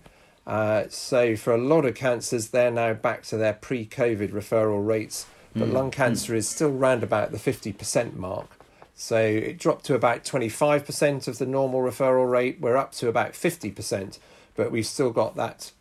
Uh, 0.45 0.85
so, 0.89 1.35
for 1.35 1.53
a 1.53 1.57
lot 1.57 1.85
of 1.85 1.95
cancers, 1.95 2.49
they're 2.49 2.71
now 2.71 2.93
back 2.93 3.23
to 3.23 3.37
their 3.37 3.53
pre 3.53 3.85
COVID 3.85 4.31
referral 4.31 4.85
rates, 4.85 5.25
but 5.55 5.69
mm. 5.69 5.73
lung 5.73 5.91
cancer 5.91 6.33
mm. 6.33 6.37
is 6.37 6.49
still 6.49 6.71
round 6.71 7.03
about 7.03 7.31
the 7.31 7.37
50% 7.37 8.15
mark. 8.15 8.49
So, 8.93 9.17
it 9.17 9.57
dropped 9.57 9.85
to 9.85 9.95
about 9.95 10.25
25% 10.25 11.27
of 11.27 11.37
the 11.37 11.45
normal 11.45 11.81
referral 11.81 12.29
rate. 12.29 12.59
We're 12.59 12.75
up 12.75 12.91
to 12.93 13.07
about 13.07 13.33
50%, 13.33 14.19
but 14.55 14.71
we've 14.71 14.85
still 14.85 15.11
got 15.11 15.35
that 15.35 15.71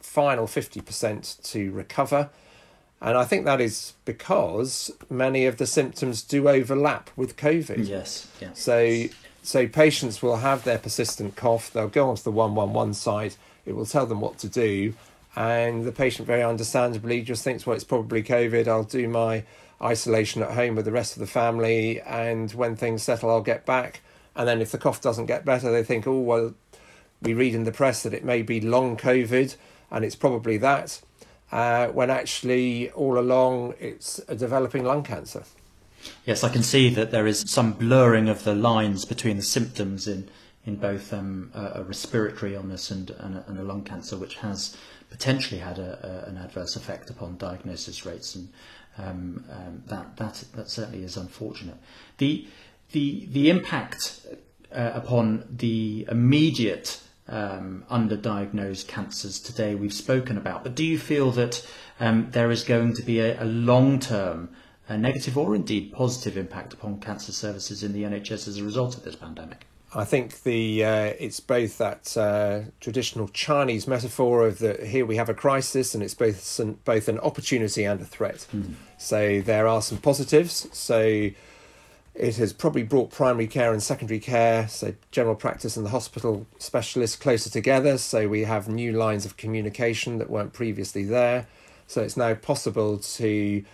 final 0.00 0.46
50% 0.46 1.42
to 1.52 1.70
recover. 1.70 2.30
And 3.00 3.16
I 3.16 3.24
think 3.24 3.46
that 3.46 3.60
is 3.60 3.94
because 4.04 4.90
many 5.08 5.46
of 5.46 5.56
the 5.56 5.66
symptoms 5.66 6.22
do 6.22 6.48
overlap 6.48 7.10
with 7.16 7.36
COVID. 7.36 7.88
Yes. 7.88 8.28
Yeah. 8.40 8.50
So, 8.52 9.04
so 9.42 9.66
patients 9.66 10.20
will 10.20 10.36
have 10.36 10.64
their 10.64 10.76
persistent 10.76 11.34
cough. 11.34 11.72
They'll 11.72 11.88
go 11.88 12.10
onto 12.10 12.22
the 12.22 12.30
one 12.30 12.54
one 12.54 12.74
one 12.74 12.92
side. 12.92 13.36
It 13.70 13.76
will 13.76 13.86
tell 13.86 14.04
them 14.04 14.20
what 14.20 14.36
to 14.38 14.48
do, 14.48 14.94
and 15.34 15.84
the 15.84 15.92
patient 15.92 16.26
very 16.26 16.42
understandably 16.42 17.22
just 17.22 17.42
thinks, 17.42 17.64
well, 17.64 17.74
it's 17.74 17.84
probably 17.84 18.22
COVID. 18.22 18.68
I'll 18.68 18.84
do 18.84 19.08
my 19.08 19.44
isolation 19.80 20.42
at 20.42 20.50
home 20.50 20.74
with 20.74 20.84
the 20.84 20.92
rest 20.92 21.14
of 21.16 21.20
the 21.20 21.26
family, 21.26 22.00
and 22.02 22.52
when 22.52 22.76
things 22.76 23.02
settle, 23.02 23.30
I'll 23.30 23.40
get 23.40 23.64
back. 23.64 24.02
And 24.36 24.46
then 24.46 24.60
if 24.60 24.70
the 24.70 24.78
cough 24.78 25.00
doesn't 25.00 25.26
get 25.26 25.44
better, 25.44 25.72
they 25.72 25.82
think, 25.82 26.06
oh 26.06 26.20
well, 26.20 26.54
we 27.22 27.32
read 27.32 27.54
in 27.54 27.64
the 27.64 27.72
press 27.72 28.02
that 28.02 28.12
it 28.12 28.24
may 28.24 28.42
be 28.42 28.60
long 28.60 28.96
COVID, 28.96 29.56
and 29.90 30.04
it's 30.04 30.16
probably 30.16 30.58
that 30.58 31.00
uh, 31.52 31.88
when 31.88 32.10
actually 32.10 32.90
all 32.90 33.18
along 33.18 33.74
it's 33.78 34.20
a 34.28 34.34
developing 34.34 34.84
lung 34.84 35.02
cancer. 35.02 35.44
Yes, 36.24 36.42
I 36.42 36.48
can 36.48 36.62
see 36.62 36.88
that 36.90 37.10
there 37.10 37.26
is 37.26 37.44
some 37.46 37.72
blurring 37.72 38.28
of 38.28 38.44
the 38.44 38.54
lines 38.54 39.04
between 39.04 39.36
the 39.36 39.42
symptoms 39.42 40.08
in 40.08 40.30
in 40.66 40.76
both 40.76 41.12
um, 41.12 41.50
a, 41.54 41.80
a, 41.80 41.82
respiratory 41.82 42.54
illness 42.54 42.90
and, 42.90 43.10
and 43.10 43.36
a, 43.36 43.44
and, 43.48 43.58
a, 43.58 43.62
lung 43.62 43.82
cancer, 43.82 44.16
which 44.16 44.34
has 44.36 44.76
potentially 45.08 45.60
had 45.60 45.78
a, 45.78 46.24
an 46.28 46.36
adverse 46.36 46.76
effect 46.76 47.08
upon 47.08 47.36
diagnosis 47.38 48.04
rates, 48.04 48.34
and 48.34 48.48
um, 48.98 49.44
um, 49.50 49.82
that 49.86 50.16
that 50.16 50.44
that 50.54 50.68
certainly 50.68 51.02
is 51.02 51.16
unfortunate. 51.16 51.76
The 52.18 52.46
the 52.92 53.26
the 53.30 53.48
impact 53.48 54.26
uh, 54.72 54.90
upon 54.94 55.46
the 55.50 56.06
immediate 56.10 57.00
um, 57.28 57.84
underdiagnosed 57.90 58.86
cancers 58.86 59.40
today 59.40 59.74
we've 59.74 59.94
spoken 59.94 60.36
about. 60.36 60.62
But 60.62 60.74
do 60.74 60.84
you 60.84 60.98
feel 60.98 61.30
that 61.32 61.66
um, 62.00 62.30
there 62.32 62.50
is 62.50 62.64
going 62.64 62.94
to 62.94 63.02
be 63.02 63.20
a, 63.20 63.44
long 63.44 63.98
term 63.98 64.50
negative 64.88 65.38
or 65.38 65.54
indeed 65.54 65.92
positive 65.92 66.36
impact 66.36 66.72
upon 66.72 66.98
cancer 66.98 67.30
services 67.30 67.84
in 67.84 67.92
the 67.92 68.02
NHS 68.02 68.48
as 68.48 68.58
a 68.58 68.64
result 68.64 68.96
of 68.96 69.04
this 69.04 69.14
pandemic? 69.14 69.66
I 69.92 70.04
think 70.04 70.44
the 70.44 70.84
uh, 70.84 71.14
it's 71.18 71.40
both 71.40 71.78
that 71.78 72.16
uh, 72.16 72.70
traditional 72.80 73.28
Chinese 73.28 73.88
metaphor 73.88 74.46
of 74.46 74.60
that 74.60 74.84
here 74.84 75.04
we 75.04 75.16
have 75.16 75.28
a 75.28 75.34
crisis 75.34 75.94
and 75.94 76.02
it's 76.02 76.14
both 76.14 76.58
an, 76.60 76.78
both 76.84 77.08
an 77.08 77.18
opportunity 77.20 77.84
and 77.84 78.00
a 78.00 78.04
threat. 78.04 78.46
Mm. 78.54 78.74
So 78.98 79.40
there 79.40 79.66
are 79.66 79.82
some 79.82 79.98
positives. 79.98 80.68
So 80.72 81.30
it 82.14 82.36
has 82.36 82.52
probably 82.52 82.84
brought 82.84 83.10
primary 83.10 83.48
care 83.48 83.72
and 83.72 83.82
secondary 83.82 84.20
care, 84.20 84.68
so 84.68 84.94
general 85.10 85.34
practice 85.34 85.76
and 85.76 85.86
the 85.86 85.90
hospital 85.90 86.46
specialists 86.58 87.16
closer 87.16 87.50
together. 87.50 87.98
So 87.98 88.28
we 88.28 88.42
have 88.42 88.68
new 88.68 88.92
lines 88.92 89.26
of 89.26 89.36
communication 89.36 90.18
that 90.18 90.30
weren't 90.30 90.52
previously 90.52 91.02
there. 91.02 91.46
So 91.88 92.02
it's 92.02 92.16
now 92.16 92.34
possible 92.34 92.98
to 92.98 93.64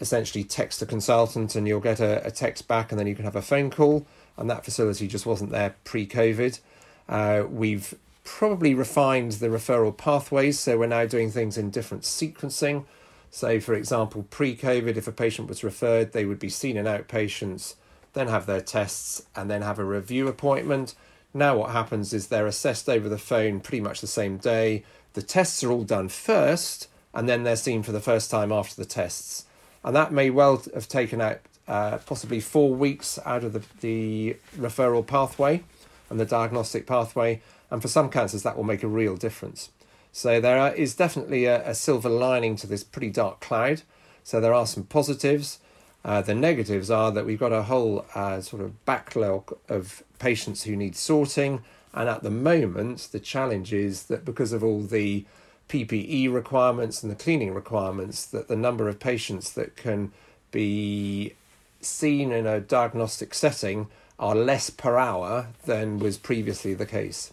essentially 0.00 0.44
text 0.44 0.80
a 0.80 0.86
consultant 0.86 1.54
and 1.54 1.66
you'll 1.66 1.80
get 1.80 2.00
a, 2.00 2.24
a 2.26 2.30
text 2.30 2.68
back 2.68 2.92
and 2.92 2.98
then 2.98 3.06
you 3.06 3.14
can 3.14 3.24
have 3.24 3.36
a 3.36 3.42
phone 3.42 3.70
call. 3.70 4.06
And 4.36 4.48
that 4.48 4.64
facility 4.64 5.06
just 5.06 5.26
wasn't 5.26 5.50
there 5.50 5.74
pre 5.84 6.06
COVID. 6.06 6.60
Uh, 7.08 7.44
we've 7.48 7.94
probably 8.24 8.74
refined 8.74 9.32
the 9.32 9.48
referral 9.48 9.96
pathways. 9.96 10.58
So 10.58 10.78
we're 10.78 10.86
now 10.86 11.06
doing 11.06 11.30
things 11.30 11.58
in 11.58 11.70
different 11.70 12.04
sequencing. 12.04 12.84
So, 13.30 13.60
for 13.60 13.74
example, 13.74 14.26
pre 14.30 14.56
COVID, 14.56 14.96
if 14.96 15.06
a 15.06 15.12
patient 15.12 15.48
was 15.48 15.64
referred, 15.64 16.12
they 16.12 16.24
would 16.24 16.38
be 16.38 16.48
seen 16.48 16.76
in 16.76 16.86
outpatients, 16.86 17.74
then 18.12 18.28
have 18.28 18.46
their 18.46 18.60
tests, 18.60 19.24
and 19.36 19.50
then 19.50 19.62
have 19.62 19.78
a 19.78 19.84
review 19.84 20.26
appointment. 20.28 20.94
Now, 21.32 21.56
what 21.56 21.70
happens 21.70 22.12
is 22.12 22.26
they're 22.26 22.46
assessed 22.46 22.88
over 22.88 23.08
the 23.08 23.18
phone 23.18 23.60
pretty 23.60 23.80
much 23.80 24.00
the 24.00 24.08
same 24.08 24.38
day. 24.38 24.84
The 25.12 25.22
tests 25.22 25.62
are 25.62 25.70
all 25.70 25.84
done 25.84 26.08
first, 26.08 26.88
and 27.14 27.28
then 27.28 27.44
they're 27.44 27.56
seen 27.56 27.82
for 27.82 27.92
the 27.92 28.00
first 28.00 28.30
time 28.30 28.50
after 28.50 28.74
the 28.74 28.88
tests. 28.88 29.44
And 29.84 29.94
that 29.94 30.12
may 30.12 30.30
well 30.30 30.62
have 30.74 30.88
taken 30.88 31.20
out 31.20 31.40
uh, 31.70 31.98
possibly 31.98 32.40
four 32.40 32.74
weeks 32.74 33.16
out 33.24 33.44
of 33.44 33.52
the, 33.52 33.62
the 33.80 34.36
referral 34.58 35.06
pathway 35.06 35.62
and 36.10 36.18
the 36.18 36.24
diagnostic 36.24 36.84
pathway. 36.84 37.40
And 37.70 37.80
for 37.80 37.86
some 37.86 38.10
cancers, 38.10 38.42
that 38.42 38.56
will 38.56 38.64
make 38.64 38.82
a 38.82 38.88
real 38.88 39.16
difference. 39.16 39.70
So 40.10 40.40
there 40.40 40.74
is 40.74 40.96
definitely 40.96 41.44
a, 41.44 41.68
a, 41.68 41.74
silver 41.74 42.08
lining 42.08 42.56
to 42.56 42.66
this 42.66 42.82
pretty 42.82 43.10
dark 43.10 43.38
cloud. 43.38 43.82
So 44.24 44.40
there 44.40 44.52
are 44.52 44.66
some 44.66 44.82
positives. 44.82 45.60
Uh, 46.04 46.20
the 46.20 46.34
negatives 46.34 46.90
are 46.90 47.12
that 47.12 47.24
we've 47.24 47.38
got 47.38 47.52
a 47.52 47.62
whole 47.62 48.04
uh, 48.16 48.40
sort 48.40 48.62
of 48.62 48.84
backlog 48.84 49.56
of 49.68 50.02
patients 50.18 50.64
who 50.64 50.74
need 50.74 50.96
sorting. 50.96 51.62
And 51.94 52.08
at 52.08 52.24
the 52.24 52.30
moment, 52.32 53.10
the 53.12 53.20
challenge 53.20 53.72
is 53.72 54.04
that 54.04 54.24
because 54.24 54.52
of 54.52 54.64
all 54.64 54.82
the 54.82 55.24
PPE 55.68 56.32
requirements 56.34 57.04
and 57.04 57.12
the 57.12 57.16
cleaning 57.16 57.54
requirements, 57.54 58.26
that 58.26 58.48
the 58.48 58.56
number 58.56 58.88
of 58.88 58.98
patients 58.98 59.52
that 59.52 59.76
can 59.76 60.10
be 60.50 61.36
seen 61.80 62.32
in 62.32 62.46
a 62.46 62.60
diagnostic 62.60 63.34
setting 63.34 63.88
are 64.18 64.34
less 64.34 64.70
per 64.70 64.98
hour 64.98 65.48
than 65.64 65.98
was 65.98 66.18
previously 66.18 66.74
the 66.74 66.86
case. 66.86 67.32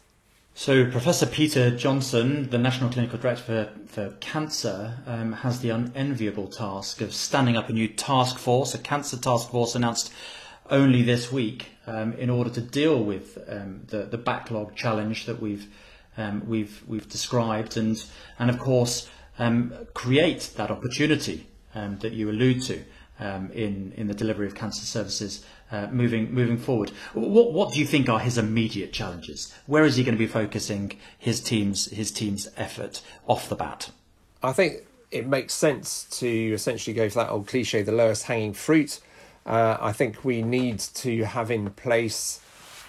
So, 0.56 0.90
Professor 0.90 1.28
Peter 1.28 1.70
Johnson, 1.70 2.50
the 2.50 2.58
National 2.58 2.90
Clinical 2.90 3.20
Director 3.20 3.70
for, 3.86 3.88
for 3.88 4.16
Cancer, 4.16 4.98
um, 5.06 5.34
has 5.34 5.60
the 5.60 5.70
unenviable 5.70 6.48
task 6.48 7.00
of 7.02 7.14
standing 7.14 7.56
up 7.56 7.70
a 7.70 7.74
new 7.74 7.88
task 7.88 8.40
force, 8.40 8.74
a 8.74 8.80
cancer 8.80 9.18
task 9.18 9.52
force 9.52 9.76
announced 9.76 10.12
only 10.72 11.04
this 11.04 11.32
week, 11.32 11.68
um, 11.86 12.14
in 12.14 12.32
order 12.32 12.50
to 12.50 12.62
deal 12.62 13.04
with 13.04 13.38
um, 13.48 13.82
the, 13.90 14.04
the 14.06 14.18
backlog 14.18 14.76
challenge 14.76 15.28
that 15.28 15.40
we've 15.40 15.68
um, 16.18 16.42
we've 16.48 16.82
we've 16.88 17.08
described, 17.08 17.78
and 17.78 18.04
and 18.40 18.50
of 18.50 18.58
course 18.58 19.08
um, 19.38 19.72
create 19.94 20.54
that 20.56 20.72
opportunity 20.72 21.46
um, 21.76 22.00
that 22.00 22.14
you 22.14 22.32
allude 22.32 22.64
to 22.64 22.84
in 23.20 23.94
in 23.96 24.08
the 24.08 24.14
delivery 24.14 24.48
of 24.48 24.56
cancer 24.56 24.86
services 24.86 25.44
uh, 25.72 25.88
moving 25.92 26.34
moving 26.34 26.58
forward. 26.58 26.92
What 27.14 27.54
what 27.54 27.74
do 27.74 27.80
you 27.80 27.86
think 27.86 28.10
are 28.10 28.20
his 28.20 28.38
immediate 28.38 28.94
challenges? 28.94 29.54
Where 29.66 29.86
is 29.86 29.96
he 29.96 30.04
going 30.04 30.16
to 30.16 30.20
be 30.20 30.28
focusing 30.28 30.94
his 31.18 31.42
team's 31.42 31.92
his 31.92 32.12
team's 32.12 32.48
effort 32.58 33.02
off 33.28 33.50
the 33.50 33.56
bat? 33.56 33.92
I 34.42 34.54
think 34.54 34.84
it 35.12 35.28
makes 35.28 35.54
sense 35.54 36.06
to 36.20 36.28
essentially 36.28 36.94
go 36.94 37.10
for 37.10 37.20
that 37.20 37.30
old 37.30 37.48
cliche, 37.48 37.82
the 37.82 37.92
lowest 37.92 38.24
hanging 38.24 38.54
fruit. 38.54 39.00
Uh, 39.46 39.78
I 39.80 39.94
think 39.94 40.26
we 40.26 40.42
need 40.42 40.80
to 40.80 41.24
have 41.24 41.50
in 41.50 41.70
place 41.72 42.42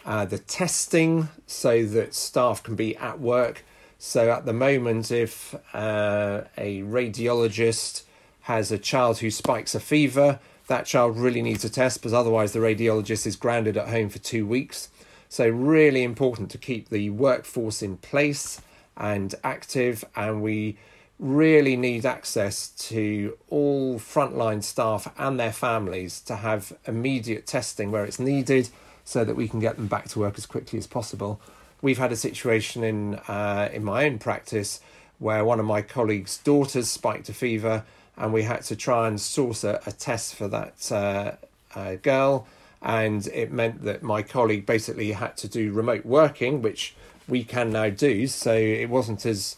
uh, 0.05 0.25
the 0.25 0.39
testing 0.39 1.29
so 1.47 1.85
that 1.85 2.15
staff 2.15 2.63
can 2.63 2.75
be 2.75 2.97
at 2.97 3.21
work. 3.21 3.65
So 3.99 4.31
at 4.31 4.45
the 4.45 4.53
moment, 4.53 5.11
if 5.11 5.55
uh, 5.75 6.43
a 6.57 6.83
radiologist 6.83 8.03
has 8.49 8.73
a 8.73 8.79
child 8.79 9.19
who 9.19 9.31
spikes 9.31 9.75
a 9.75 9.81
fever, 9.81 10.41
that 10.69 10.87
child 10.87 11.19
really 11.19 11.43
needs 11.43 11.67
a 11.67 11.69
test 11.69 11.99
because 11.99 12.15
otherwise 12.15 12.53
the 12.53 12.59
radiologist 12.59 13.27
is 13.27 13.37
grounded 13.37 13.77
at 13.77 13.89
home 13.89 14.09
for 14.09 14.19
two 14.19 14.47
weeks. 14.47 14.89
So, 15.29 15.47
really 15.47 16.03
important 16.03 16.51
to 16.53 16.59
keep 16.59 16.89
the 16.89 17.11
workforce 17.11 17.83
in 17.83 17.99
place 17.99 18.63
and 18.97 19.35
active, 19.45 20.03
and 20.17 20.41
we 20.41 20.79
really 21.19 21.77
need 21.77 22.07
access 22.07 22.69
to 22.69 23.37
all 23.51 23.99
frontline 23.99 24.65
staff 24.65 25.13
and 25.19 25.39
their 25.39 25.53
families 25.53 26.19
to 26.23 26.37
have 26.37 26.73
immediate 26.87 27.47
testing 27.47 27.91
where 27.91 28.07
it's 28.07 28.19
needed 28.19 28.71
so 29.05 29.27
that 29.27 29.37
we 29.37 29.47
can 29.47 29.61
get 29.61 29.77
them 29.77 29.89
back 29.89 30.09
to 30.09 30.21
work 30.21 30.39
as 30.39 30.47
quickly 30.47 30.79
as 30.79 30.87
possible. 30.87 31.39
We've 31.83 31.99
had 31.99 32.13
a 32.13 32.17
situation 32.17 32.83
in 32.83 33.17
uh, 33.29 33.69
in 33.71 33.85
my 33.85 34.07
own 34.07 34.19
practice 34.19 34.81
where 35.19 35.45
one 35.45 35.61
of 35.61 35.67
my 35.67 35.83
colleagues' 35.83 36.39
daughters 36.39 36.89
spiked 36.89 37.29
a 37.29 37.35
fever 37.35 37.85
and 38.19 38.33
we 38.33 38.43
had 38.43 38.63
to 38.63 38.77
try 38.77 39.07
and 39.09 39.21
source 39.21 39.65
a, 39.65 39.81
a 39.87 39.93
test 39.93 40.35
for 40.35 40.49
that 40.49 40.93
uh, 40.93 41.33
uh, 41.79 41.95
girl. 41.97 42.47
And 42.83 43.27
it 43.29 43.51
meant 43.53 43.85
that 43.85 44.03
my 44.03 44.23
colleague 44.23 44.67
basically 44.67 45.13
had 45.13 45.37
to 45.39 45.49
do 45.49 45.73
remote 45.73 46.05
working, 46.05 46.61
which 46.63 46.95
we 47.29 47.45
can 47.45 47.71
now 47.71 47.91
do. 47.91 48.27
So 48.27 48.55
it 48.55 48.89
wasn't 48.89 49.25
as 49.25 49.57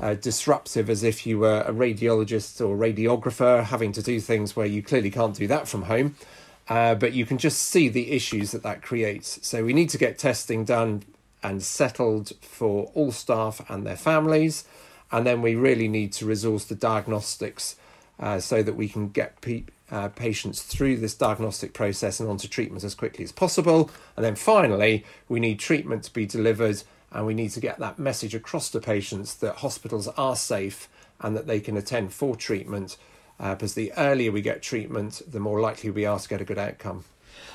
uh, 0.00 0.14
disruptive 0.14 0.90
as 0.90 1.02
if 1.02 1.26
you 1.26 1.38
were 1.38 1.60
a 1.60 1.72
radiologist 1.72 2.60
or 2.60 2.76
radiographer 2.76 3.64
having 3.64 3.92
to 3.92 4.02
do 4.02 4.20
things 4.20 4.56
where 4.56 4.66
you 4.66 4.82
clearly 4.82 5.10
can't 5.10 5.36
do 5.36 5.46
that 5.46 5.68
from 5.68 5.82
home. 5.82 6.16
Uh, 6.68 6.94
but 6.94 7.12
you 7.12 7.26
can 7.26 7.38
just 7.38 7.60
see 7.60 7.88
the 7.88 8.12
issues 8.12 8.52
that 8.52 8.62
that 8.62 8.82
creates. 8.82 9.38
So 9.46 9.64
we 9.64 9.72
need 9.72 9.90
to 9.90 9.98
get 9.98 10.18
testing 10.18 10.64
done 10.64 11.02
and 11.42 11.62
settled 11.62 12.32
for 12.40 12.90
all 12.94 13.12
staff 13.12 13.64
and 13.68 13.84
their 13.84 13.96
families. 13.96 14.64
And 15.10 15.26
then 15.26 15.42
we 15.42 15.54
really 15.54 15.88
need 15.88 16.12
to 16.14 16.26
resource 16.26 16.64
the 16.64 16.76
diagnostics 16.76 17.76
uh, 18.22 18.38
so 18.38 18.62
that 18.62 18.74
we 18.74 18.88
can 18.88 19.08
get 19.08 19.38
pe- 19.40 19.64
uh, 19.90 20.08
patients 20.08 20.62
through 20.62 20.96
this 20.96 21.12
diagnostic 21.12 21.74
process 21.74 22.20
and 22.20 22.30
onto 22.30 22.48
treatment 22.48 22.84
as 22.84 22.94
quickly 22.94 23.24
as 23.24 23.32
possible. 23.32 23.90
And 24.16 24.24
then 24.24 24.36
finally, 24.36 25.04
we 25.28 25.40
need 25.40 25.58
treatment 25.58 26.04
to 26.04 26.12
be 26.12 26.24
delivered 26.24 26.82
and 27.10 27.26
we 27.26 27.34
need 27.34 27.50
to 27.50 27.60
get 27.60 27.78
that 27.80 27.98
message 27.98 28.34
across 28.34 28.70
to 28.70 28.80
patients 28.80 29.34
that 29.34 29.56
hospitals 29.56 30.08
are 30.08 30.36
safe 30.36 30.88
and 31.20 31.36
that 31.36 31.46
they 31.46 31.60
can 31.60 31.76
attend 31.76 32.14
for 32.14 32.36
treatment. 32.36 32.96
Uh, 33.40 33.54
because 33.54 33.74
the 33.74 33.92
earlier 33.98 34.30
we 34.30 34.40
get 34.40 34.62
treatment, 34.62 35.20
the 35.26 35.40
more 35.40 35.60
likely 35.60 35.90
we 35.90 36.06
are 36.06 36.18
to 36.18 36.28
get 36.28 36.40
a 36.40 36.44
good 36.44 36.58
outcome. 36.58 37.04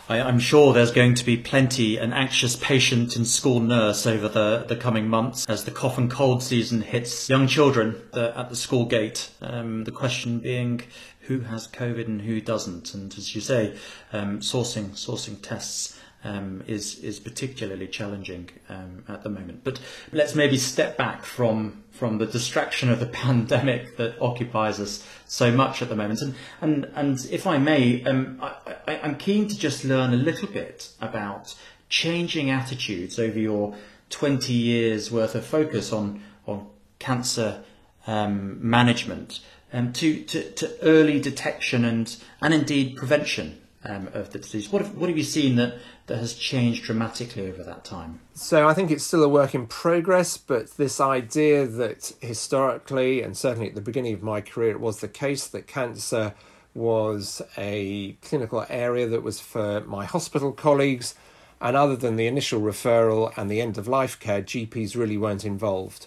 I, 0.10 0.18
am 0.18 0.40
sure 0.40 0.74
there's 0.74 0.92
going 0.92 1.16
to 1.16 1.26
be 1.26 1.36
plenty 1.36 1.98
an 1.98 2.14
anxious 2.14 2.56
patient 2.56 3.16
and 3.16 3.28
school 3.28 3.60
nurse 3.60 4.08
over 4.08 4.30
the, 4.30 4.66
the 4.68 4.78
coming 4.78 5.10
months 5.10 5.46
as 5.50 5.66
the 5.66 5.72
cough 5.72 5.98
and 5.98 6.10
cold 6.10 6.42
season 6.42 6.82
hits 6.82 7.30
young 7.30 7.48
children 7.48 8.02
at 8.14 8.50
the 8.50 8.56
school 8.56 8.86
gate. 8.86 9.30
Um, 9.42 9.84
the 9.84 9.92
question 9.92 10.40
being 10.40 10.82
who 11.22 11.42
has 11.42 11.68
COVID 11.68 12.06
and 12.08 12.22
who 12.22 12.40
doesn't, 12.40 12.94
and 12.94 13.14
as 13.18 13.36
you 13.36 13.42
say, 13.42 13.76
um, 14.14 14.40
sourcing 14.40 14.92
sourcing 14.92 15.42
tests 15.42 15.97
um, 16.24 16.64
is 16.68 17.00
is 17.00 17.20
particularly 17.20 17.88
challenging 17.88 18.50
um, 18.70 19.04
at 19.08 19.24
the 19.24 19.30
moment. 19.30 19.64
But 19.64 19.80
let's 20.12 20.36
maybe 20.36 20.58
step 20.58 20.98
back 20.98 21.24
from 21.24 21.84
from 21.92 22.18
the 22.18 22.26
distraction 22.26 22.90
of 22.90 23.00
the 23.00 23.06
pandemic 23.24 23.98
that 23.98 24.20
occupies 24.22 24.80
us 24.80 25.06
so 25.26 25.52
much 25.52 25.82
at 25.82 25.90
the 25.90 25.96
moment. 25.96 26.22
And 26.22 26.36
and 26.62 26.86
and 26.96 27.28
if 27.32 27.46
I 27.48 27.58
may, 27.58 28.04
um, 28.04 28.40
I, 28.42 29.00
I'm 29.04 29.16
keen 29.16 29.48
to 29.48 29.58
just 29.58 29.84
learn 29.84 30.14
a 30.14 30.18
little 30.18 30.50
bit 30.50 30.90
about 31.02 31.56
changing 31.90 32.50
attitudes 32.50 33.18
over 33.18 33.40
your 33.40 33.76
20 34.10 34.52
years 34.54 35.12
worth 35.12 35.36
of 35.36 35.46
focus 35.46 35.94
on 35.94 36.22
on 36.46 36.68
cancer 37.00 37.64
um, 38.08 38.58
management 38.68 39.40
um, 39.74 39.94
to, 39.94 40.24
to, 40.24 40.52
to 40.52 40.82
early 40.82 41.20
detection 41.20 41.86
and 41.86 42.18
and 42.42 42.54
indeed 42.54 42.96
prevention 42.96 43.62
um, 43.88 44.10
of 44.14 44.32
the 44.32 44.40
disease. 44.40 44.70
What 44.70 44.82
have, 44.82 44.96
what 44.96 45.10
have 45.10 45.18
you 45.18 45.24
seen 45.24 45.56
that, 45.56 45.76
that 46.08 46.18
has 46.18 46.34
changed 46.34 46.84
dramatically 46.84 47.50
over 47.50 47.64
that 47.64 47.84
time? 47.84 48.20
So 48.34 48.68
I 48.68 48.74
think 48.74 48.92
it's 48.92 49.04
still 49.04 49.24
a 49.24 49.30
work 49.30 49.56
in 49.56 49.66
progress, 49.66 50.38
but 50.38 50.72
this 50.78 51.00
idea 51.00 51.66
that 51.66 52.14
historically, 52.22 53.22
and 53.22 53.36
certainly 53.36 53.70
at 53.70 53.76
the 53.76 53.82
beginning 53.82 54.14
of 54.14 54.22
my 54.22 54.42
career, 54.42 54.72
it 54.72 54.80
was 54.80 55.00
the 55.00 55.08
case 55.08 55.48
that 55.48 55.68
cancer 55.68 56.34
was 56.76 57.42
a 57.58 58.14
clinical 58.22 58.66
area 58.70 59.08
that 59.08 59.24
was 59.24 59.40
for 59.40 59.82
my 59.82 60.06
hospital 60.06 60.52
colleagues, 60.52 61.16
and 61.60 61.76
other 61.76 61.96
than 61.96 62.18
the 62.18 62.28
initial 62.28 62.62
referral 62.62 63.36
and 63.36 63.50
the 63.50 63.62
end 63.62 63.80
of 63.80 63.88
life 63.88 64.20
care, 64.20 64.44
GPs 64.44 64.96
really 64.96 65.18
weren't 65.18 65.44
involved. 65.44 66.06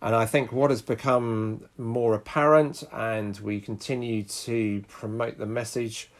And 0.00 0.14
I 0.14 0.26
think 0.26 0.52
what 0.52 0.70
has 0.70 0.82
become 0.82 1.64
more 1.76 2.14
apparent, 2.14 2.84
and 2.92 3.38
we 3.40 3.60
continue 3.60 4.22
to 4.22 4.84
promote 4.88 5.38
the 5.38 5.46
message 5.46 6.10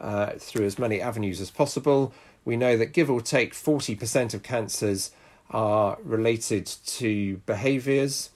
uh, 0.00 0.32
through 0.38 0.66
as 0.66 0.78
many 0.78 1.00
avenues 1.00 1.40
as 1.40 1.50
possible. 1.50 2.12
We 2.44 2.56
know 2.56 2.76
that 2.76 2.92
give 2.92 3.10
or 3.10 3.20
take 3.20 3.54
40% 3.54 4.34
of 4.34 4.42
cancers 4.42 5.10
are 5.50 5.98
related 6.02 6.66
to 6.66 7.38
behaviours, 7.38 8.30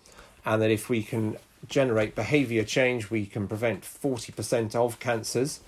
and 0.44 0.60
that 0.60 0.70
if 0.70 0.88
we 0.88 1.02
can 1.02 1.36
generate 1.68 2.14
behaviour 2.14 2.64
change, 2.64 3.10
we 3.10 3.26
can 3.26 3.48
prevent 3.48 3.82
40% 3.82 4.74
of 4.74 4.98
cancers. 5.00 5.60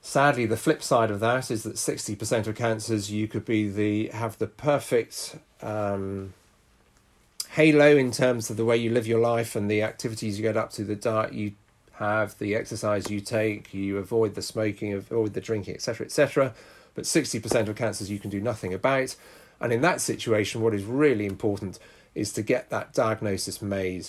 Sadly, 0.00 0.44
the 0.46 0.56
flip 0.56 0.82
side 0.82 1.10
of 1.10 1.20
that 1.20 1.50
is 1.50 1.62
that 1.62 1.76
60% 1.76 2.46
of 2.46 2.54
cancers 2.54 3.10
you 3.10 3.26
could 3.26 3.44
be 3.44 3.68
the 3.68 4.08
have 4.08 4.36
the 4.36 4.46
perfect 4.46 5.36
um, 5.62 6.34
halo 7.52 7.96
in 7.96 8.10
terms 8.10 8.50
of 8.50 8.56
the 8.56 8.64
way 8.64 8.76
you 8.76 8.90
live 8.90 9.06
your 9.06 9.20
life 9.20 9.56
and 9.56 9.70
the 9.70 9.82
activities 9.82 10.38
you 10.38 10.42
get 10.42 10.56
up 10.56 10.70
to, 10.72 10.84
the 10.84 10.94
diet 10.94 11.32
you 11.32 11.52
have, 11.94 12.38
the 12.38 12.54
exercise 12.54 13.10
you 13.10 13.20
take, 13.20 13.72
you 13.72 13.98
avoid 13.98 14.34
the 14.34 14.42
smoking, 14.42 14.92
avoid 14.92 15.34
the 15.34 15.40
drinking, 15.40 15.74
etc., 15.74 16.06
etc. 16.06 16.54
But 16.94 17.04
60% 17.04 17.68
of 17.68 17.76
cancers 17.76 18.10
you 18.10 18.18
can 18.18 18.30
do 18.30 18.40
nothing 18.40 18.74
about. 18.74 19.16
And 19.60 19.72
in 19.72 19.80
that 19.82 20.00
situation, 20.00 20.60
what 20.60 20.74
is 20.74 20.84
really 20.84 21.26
important 21.26 21.78
is 22.14 22.32
to 22.32 22.42
get 22.42 22.70
that 22.70 22.92
diagnosis 22.92 23.62
made. 23.62 24.08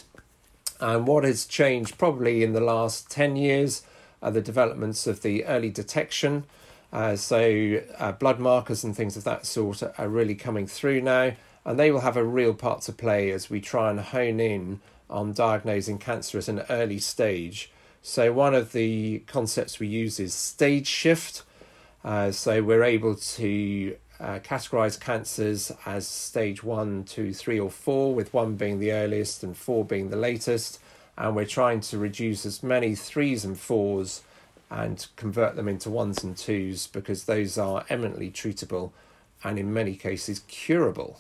And 0.79 1.07
what 1.07 1.23
has 1.23 1.45
changed 1.45 1.97
probably 1.97 2.43
in 2.43 2.53
the 2.53 2.59
last 2.59 3.09
10 3.09 3.35
years 3.35 3.83
are 4.21 4.31
the 4.31 4.41
developments 4.41 5.07
of 5.07 5.21
the 5.21 5.45
early 5.45 5.69
detection. 5.69 6.45
Uh, 6.91 7.15
so, 7.15 7.81
uh, 7.97 8.11
blood 8.13 8.39
markers 8.39 8.83
and 8.83 8.95
things 8.95 9.15
of 9.15 9.23
that 9.23 9.45
sort 9.45 9.83
are 9.97 10.09
really 10.09 10.35
coming 10.35 10.67
through 10.67 11.01
now, 11.01 11.33
and 11.63 11.79
they 11.79 11.91
will 11.91 12.01
have 12.01 12.17
a 12.17 12.23
real 12.23 12.53
part 12.53 12.81
to 12.81 12.91
play 12.91 13.31
as 13.31 13.49
we 13.49 13.61
try 13.61 13.89
and 13.89 13.99
hone 13.99 14.39
in 14.39 14.79
on 15.09 15.33
diagnosing 15.33 15.97
cancer 15.97 16.37
at 16.37 16.47
an 16.47 16.63
early 16.69 16.99
stage 16.99 17.71
so 18.05 18.31
one 18.31 18.53
of 18.53 18.71
the 18.71 19.23
concepts 19.25 19.79
we 19.79 19.87
use 19.87 20.19
is 20.19 20.31
stage 20.31 20.85
shift. 20.85 21.41
Uh, 22.03 22.29
so 22.29 22.61
we're 22.61 22.83
able 22.83 23.15
to 23.15 23.97
uh, 24.19 24.37
categorize 24.43 24.99
cancers 24.99 25.71
as 25.87 26.05
stage 26.05 26.63
one, 26.63 27.03
two, 27.05 27.33
three, 27.33 27.59
or 27.59 27.71
four, 27.71 28.13
with 28.13 28.31
one 28.31 28.57
being 28.57 28.77
the 28.77 28.91
earliest 28.91 29.41
and 29.41 29.57
four 29.57 29.83
being 29.83 30.11
the 30.11 30.17
latest. 30.17 30.79
And 31.17 31.35
we're 31.35 31.45
trying 31.45 31.79
to 31.79 31.97
reduce 31.97 32.45
as 32.45 32.61
many 32.61 32.93
threes 32.93 33.43
and 33.43 33.57
fours 33.57 34.21
and 34.69 35.07
convert 35.15 35.55
them 35.55 35.67
into 35.67 35.89
ones 35.89 36.23
and 36.23 36.37
twos 36.37 36.85
because 36.85 37.23
those 37.23 37.57
are 37.57 37.87
eminently 37.89 38.29
treatable 38.29 38.91
and 39.43 39.57
in 39.57 39.73
many 39.73 39.95
cases 39.95 40.41
curable. 40.47 41.19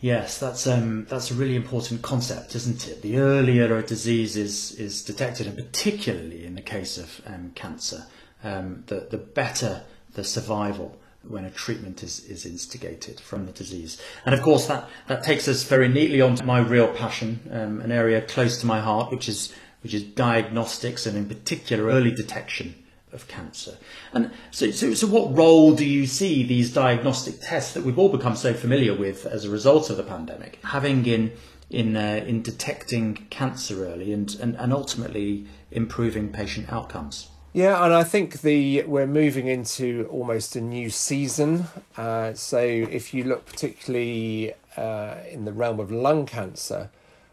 Yes, 0.00 0.38
that's 0.38 0.66
um, 0.68 1.06
that's 1.10 1.32
a 1.32 1.34
really 1.34 1.56
important 1.56 2.02
concept, 2.02 2.54
isn't 2.54 2.86
it? 2.86 3.02
The 3.02 3.18
earlier 3.18 3.76
a 3.76 3.82
disease 3.82 4.36
is 4.36 4.72
is 4.72 5.02
detected, 5.02 5.48
and 5.48 5.56
particularly 5.56 6.44
in 6.44 6.54
the 6.54 6.62
case 6.62 6.98
of 6.98 7.20
um, 7.26 7.50
cancer, 7.56 8.06
um, 8.44 8.84
the 8.86 9.08
the 9.10 9.18
better 9.18 9.82
the 10.14 10.22
survival 10.22 10.96
when 11.26 11.44
a 11.44 11.50
treatment 11.50 12.02
is, 12.02 12.24
is 12.26 12.46
instigated 12.46 13.18
from 13.20 13.44
the 13.44 13.52
disease. 13.52 14.00
And 14.24 14.34
of 14.34 14.40
course, 14.40 14.66
that, 14.68 14.88
that 15.08 15.24
takes 15.24 15.48
us 15.48 15.64
very 15.64 15.88
neatly 15.88 16.20
on 16.20 16.36
to 16.36 16.44
my 16.44 16.60
real 16.60 16.88
passion, 16.88 17.40
um, 17.50 17.80
an 17.80 17.90
area 17.90 18.22
close 18.22 18.60
to 18.60 18.66
my 18.66 18.80
heart, 18.80 19.10
which 19.10 19.28
is 19.28 19.52
which 19.82 19.94
is 19.94 20.02
diagnostics 20.02 21.06
and 21.06 21.16
in 21.16 21.26
particular 21.26 21.86
early 21.86 22.12
detection 22.12 22.74
of 23.12 23.28
cancer. 23.28 23.76
And 24.12 24.30
so, 24.50 24.70
so, 24.70 24.94
so 24.94 25.06
what 25.06 25.36
role 25.36 25.74
do 25.74 25.84
you 25.84 26.06
see 26.06 26.42
these 26.42 26.72
diagnostic 26.72 27.40
tests 27.40 27.74
that 27.74 27.84
we've 27.84 27.98
all 27.98 28.08
become 28.08 28.36
so 28.36 28.54
familiar 28.54 28.94
with 28.94 29.26
as 29.26 29.44
a 29.44 29.50
result 29.50 29.90
of 29.90 29.96
the 29.96 30.02
pandemic 30.02 30.58
having 30.62 31.06
in 31.06 31.32
in 31.70 31.96
uh, 31.96 32.24
in 32.26 32.42
detecting 32.42 33.26
cancer 33.30 33.86
early 33.86 34.12
and, 34.12 34.36
and, 34.40 34.56
and 34.56 34.72
ultimately 34.72 35.46
improving 35.70 36.32
patient 36.32 36.72
outcomes? 36.72 37.28
Yeah, 37.52 37.84
and 37.84 37.92
I 37.94 38.04
think 38.04 38.42
the 38.42 38.82
we're 38.82 39.06
moving 39.06 39.46
into 39.46 40.06
almost 40.10 40.54
a 40.56 40.60
new 40.60 40.90
season. 40.90 41.66
Uh, 41.96 42.34
so 42.34 42.58
if 42.60 43.12
you 43.12 43.24
look 43.24 43.46
particularly 43.46 44.54
uh, 44.76 45.16
in 45.30 45.44
the 45.44 45.52
realm 45.52 45.80
of 45.80 45.90
lung 45.90 46.26
cancer, 46.26 46.90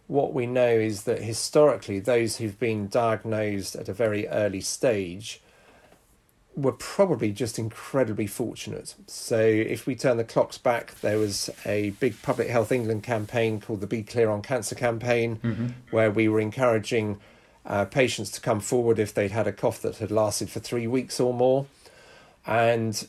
what 0.08 0.34
we 0.34 0.46
know 0.46 0.70
is 0.70 1.04
that 1.04 1.22
historically 1.22 2.00
those 2.00 2.38
who've 2.38 2.60
been 2.60 2.88
diagnosed 2.88 3.76
at 3.76 3.90
a 3.90 3.94
very 3.94 4.28
early 4.28 4.62
stage 4.62 5.42
were 6.56 6.72
probably 6.72 7.32
just 7.32 7.60
incredibly 7.60 8.28
fortunate. 8.28 8.96
So, 9.08 9.40
if 9.40 9.86
we 9.86 9.96
turn 9.96 10.18
the 10.18 10.24
clocks 10.24 10.58
back, 10.58 11.00
there 11.02 11.18
was 11.18 11.50
a 11.66 11.92
big 11.92 12.22
Public 12.22 12.50
Health 12.50 12.72
England 12.72 13.04
campaign 13.04 13.60
called 13.60 13.82
the 13.82 13.88
Be 13.88 14.04
Clear 14.04 14.30
on 14.30 14.42
Cancer 14.42 14.76
campaign, 14.76 15.38
mm-hmm. 15.44 15.68
where 15.92 16.10
we 16.10 16.28
were 16.28 16.40
encouraging 16.40 17.20
uh, 17.66 17.86
patients 17.86 18.32
to 18.32 18.42
come 18.42 18.60
forward 18.60 19.00
if 19.00 19.14
they'd 19.14 19.32
had 19.32 19.48
a 19.48 19.52
cough 19.52 19.82
that 19.82 19.98
had 19.98 20.12
lasted 20.12 20.50
for 20.50 20.60
three 20.60 20.88
weeks 20.88 21.20
or 21.20 21.34
more. 21.34 21.66
And 22.48 23.08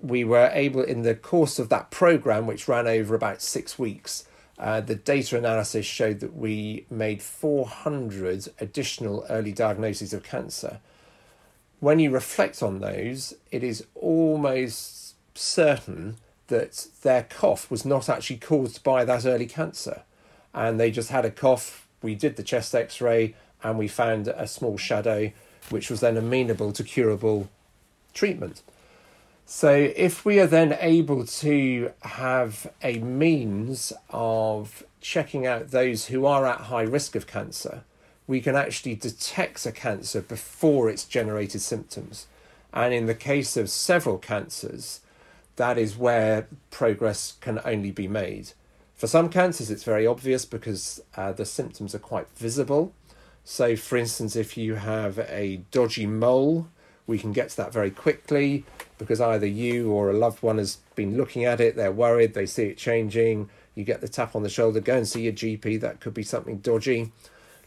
we 0.00 0.22
were 0.22 0.50
able, 0.52 0.82
in 0.82 1.02
the 1.02 1.14
course 1.14 1.58
of 1.58 1.70
that 1.70 1.90
program, 1.90 2.46
which 2.46 2.68
ran 2.68 2.86
over 2.86 3.14
about 3.14 3.40
six 3.40 3.78
weeks, 3.78 4.24
uh, 4.58 4.80
the 4.80 4.94
data 4.94 5.36
analysis 5.36 5.86
showed 5.86 6.20
that 6.20 6.36
we 6.36 6.86
made 6.90 7.22
400 7.22 8.48
additional 8.60 9.26
early 9.28 9.52
diagnoses 9.52 10.12
of 10.12 10.22
cancer 10.22 10.80
when 11.84 11.98
you 11.98 12.10
reflect 12.10 12.62
on 12.62 12.80
those, 12.80 13.34
it 13.50 13.62
is 13.62 13.84
almost 13.94 15.14
certain 15.34 16.16
that 16.46 16.86
their 17.02 17.24
cough 17.24 17.70
was 17.70 17.84
not 17.84 18.08
actually 18.08 18.38
caused 18.38 18.82
by 18.82 19.04
that 19.04 19.26
early 19.26 19.44
cancer. 19.44 20.02
And 20.54 20.80
they 20.80 20.90
just 20.90 21.10
had 21.10 21.26
a 21.26 21.30
cough. 21.30 21.86
We 22.00 22.14
did 22.14 22.36
the 22.36 22.42
chest 22.42 22.74
x 22.74 23.02
ray 23.02 23.34
and 23.62 23.78
we 23.78 23.86
found 23.86 24.28
a 24.28 24.46
small 24.46 24.78
shadow, 24.78 25.30
which 25.68 25.90
was 25.90 26.00
then 26.00 26.16
amenable 26.16 26.72
to 26.72 26.82
curable 26.82 27.50
treatment. 28.14 28.62
So, 29.44 29.70
if 29.74 30.24
we 30.24 30.40
are 30.40 30.46
then 30.46 30.78
able 30.80 31.26
to 31.26 31.92
have 32.00 32.72
a 32.82 32.98
means 32.98 33.92
of 34.08 34.84
checking 35.02 35.46
out 35.46 35.70
those 35.70 36.06
who 36.06 36.24
are 36.24 36.46
at 36.46 36.62
high 36.62 36.82
risk 36.82 37.14
of 37.14 37.26
cancer, 37.26 37.84
we 38.26 38.40
can 38.40 38.56
actually 38.56 38.94
detect 38.94 39.66
a 39.66 39.72
cancer 39.72 40.20
before 40.20 40.88
it's 40.88 41.04
generated 41.04 41.60
symptoms. 41.60 42.26
And 42.72 42.92
in 42.92 43.06
the 43.06 43.14
case 43.14 43.56
of 43.56 43.70
several 43.70 44.18
cancers, 44.18 45.00
that 45.56 45.78
is 45.78 45.96
where 45.96 46.48
progress 46.70 47.34
can 47.40 47.60
only 47.64 47.90
be 47.90 48.08
made. 48.08 48.52
For 48.94 49.06
some 49.06 49.28
cancers, 49.28 49.70
it's 49.70 49.84
very 49.84 50.06
obvious 50.06 50.44
because 50.44 51.02
uh, 51.16 51.32
the 51.32 51.44
symptoms 51.44 51.94
are 51.94 52.00
quite 52.00 52.28
visible. 52.30 52.92
So, 53.44 53.76
for 53.76 53.98
instance, 53.98 54.36
if 54.36 54.56
you 54.56 54.76
have 54.76 55.18
a 55.18 55.60
dodgy 55.70 56.06
mole, 56.06 56.68
we 57.06 57.18
can 57.18 57.32
get 57.32 57.50
to 57.50 57.56
that 57.58 57.72
very 57.72 57.90
quickly 57.90 58.64
because 58.96 59.20
either 59.20 59.46
you 59.46 59.90
or 59.90 60.10
a 60.10 60.14
loved 60.14 60.42
one 60.42 60.58
has 60.58 60.78
been 60.94 61.16
looking 61.16 61.44
at 61.44 61.60
it, 61.60 61.76
they're 61.76 61.92
worried, 61.92 62.34
they 62.34 62.46
see 62.46 62.64
it 62.64 62.78
changing, 62.78 63.50
you 63.74 63.84
get 63.84 64.00
the 64.00 64.08
tap 64.08 64.34
on 64.34 64.42
the 64.42 64.48
shoulder, 64.48 64.80
go 64.80 64.96
and 64.96 65.06
see 65.06 65.22
your 65.22 65.32
GP, 65.32 65.80
that 65.80 66.00
could 66.00 66.14
be 66.14 66.22
something 66.22 66.58
dodgy. 66.58 67.12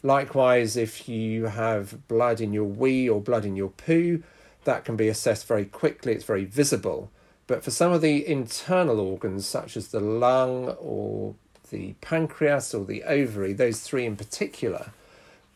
Likewise, 0.04 0.78
if 0.78 1.10
you 1.10 1.46
have 1.46 2.08
blood 2.08 2.40
in 2.40 2.54
your 2.54 2.66
wee 2.66 3.10
or 3.10 3.20
blood 3.20 3.46
in 3.46 3.56
your 3.56 3.70
poo, 3.70 4.24
that 4.64 4.86
can 4.86 4.96
be 4.96 5.08
assessed 5.08 5.48
very 5.48 5.66
quickly, 5.66 6.14
it's 6.14 6.24
very 6.24 6.46
visible. 6.46 7.10
But 7.48 7.64
for 7.64 7.72
some 7.72 7.94
of 7.94 8.02
the 8.02 8.28
internal 8.28 9.00
organs, 9.00 9.48
such 9.48 9.78
as 9.78 9.88
the 9.88 10.02
lung 10.02 10.70
or 10.80 11.36
the 11.70 11.94
pancreas 12.02 12.74
or 12.74 12.86
the 12.86 13.04
ovary, 13.04 13.54
those 13.54 13.80
three 13.80 14.06
in 14.06 14.16
particular, 14.16 14.92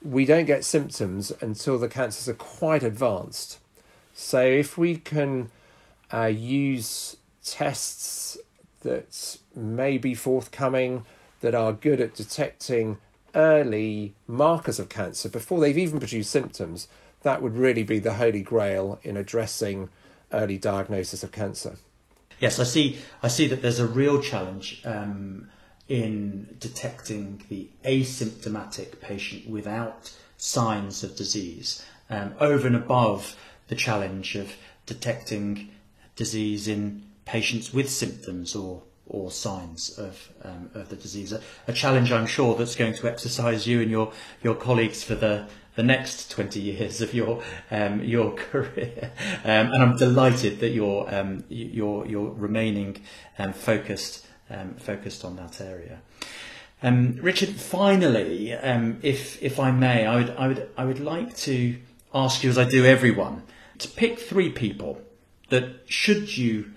we 0.01 0.25
don't 0.25 0.45
get 0.45 0.63
symptoms 0.63 1.31
until 1.41 1.77
the 1.77 1.89
cancers 1.89 2.27
are 2.27 2.33
quite 2.33 2.83
advanced. 2.83 3.59
So 4.13 4.41
if 4.41 4.77
we 4.77 4.97
can 4.97 5.51
uh, 6.11 6.25
use 6.25 7.17
tests 7.43 8.37
that 8.81 9.37
may 9.55 9.97
be 9.97 10.15
forthcoming 10.15 11.05
that 11.41 11.53
are 11.53 11.73
good 11.73 12.01
at 12.01 12.15
detecting 12.15 12.97
early 13.35 14.13
markers 14.27 14.79
of 14.79 14.89
cancer 14.89 15.29
before 15.29 15.59
they've 15.59 15.77
even 15.77 15.99
produced 15.99 16.31
symptoms, 16.31 16.87
that 17.23 17.41
would 17.41 17.55
really 17.55 17.83
be 17.83 17.99
the 17.99 18.15
holy 18.15 18.41
grail 18.41 18.99
in 19.03 19.17
addressing 19.17 19.89
early 20.33 20.57
diagnosis 20.57 21.23
of 21.23 21.31
cancer. 21.31 21.77
Yes, 22.39 22.59
I 22.59 22.63
see. 22.63 22.97
I 23.21 23.27
see 23.27 23.47
that 23.47 23.61
there's 23.61 23.79
a 23.79 23.85
real 23.85 24.21
challenge 24.21 24.81
um, 24.83 25.49
in 25.87 26.55
detecting 26.59 27.43
the 27.49 27.69
asymptomatic 27.83 28.99
patient 28.99 29.47
without 29.47 30.11
signs 30.37 31.03
of 31.03 31.15
disease, 31.15 31.85
um, 32.09 32.33
over 32.39 32.65
and 32.65 32.75
above 32.75 33.35
the 33.67 33.75
challenge 33.75 34.35
of 34.35 34.53
detecting 34.87 35.69
disease 36.15 36.67
in 36.67 37.03
patients 37.25 37.73
with 37.73 37.89
symptoms 37.89 38.55
or 38.55 38.81
or 39.11 39.29
signs 39.29 39.89
of 39.97 40.29
um, 40.43 40.69
of 40.73 40.89
the 40.89 40.95
disease. 40.95 41.33
A, 41.33 41.41
a, 41.67 41.73
challenge, 41.73 42.11
I'm 42.11 42.25
sure, 42.25 42.55
that's 42.55 42.75
going 42.75 42.93
to 42.95 43.07
exercise 43.07 43.67
you 43.67 43.81
and 43.81 43.91
your 43.91 44.11
your 44.41 44.55
colleagues 44.55 45.03
for 45.03 45.15
the 45.15 45.47
the 45.75 45.83
next 45.83 46.29
20 46.31 46.59
years 46.59 47.01
of 47.01 47.13
your 47.13 47.43
um, 47.69 48.01
your 48.03 48.31
career. 48.51 49.11
Um, 49.43 49.71
and 49.73 49.83
I'm 49.83 49.97
delighted 49.97 50.59
that 50.61 50.69
you're 50.69 51.13
um, 51.13 51.43
you're 51.49 52.07
you're 52.07 52.31
remaining 52.31 53.01
um, 53.37 53.53
focused 53.53 54.25
um, 54.49 54.75
focused 54.75 55.23
on 55.25 55.35
that 55.35 55.61
area. 55.61 56.01
Richard, 56.83 57.49
finally, 57.49 58.51
if 58.51 59.41
if 59.43 59.59
I 59.59 59.71
may, 59.71 60.05
I 60.05 60.15
would 60.15 60.29
I 60.31 60.47
would 60.47 60.69
I 60.77 60.85
would 60.85 60.99
like 60.99 61.35
to 61.37 61.77
ask 62.13 62.43
you, 62.43 62.49
as 62.49 62.57
I 62.57 62.63
do 62.63 62.85
everyone, 62.85 63.43
to 63.79 63.87
pick 63.87 64.19
three 64.19 64.49
people 64.49 65.01
that 65.49 65.81
should 65.85 66.37
you 66.37 66.71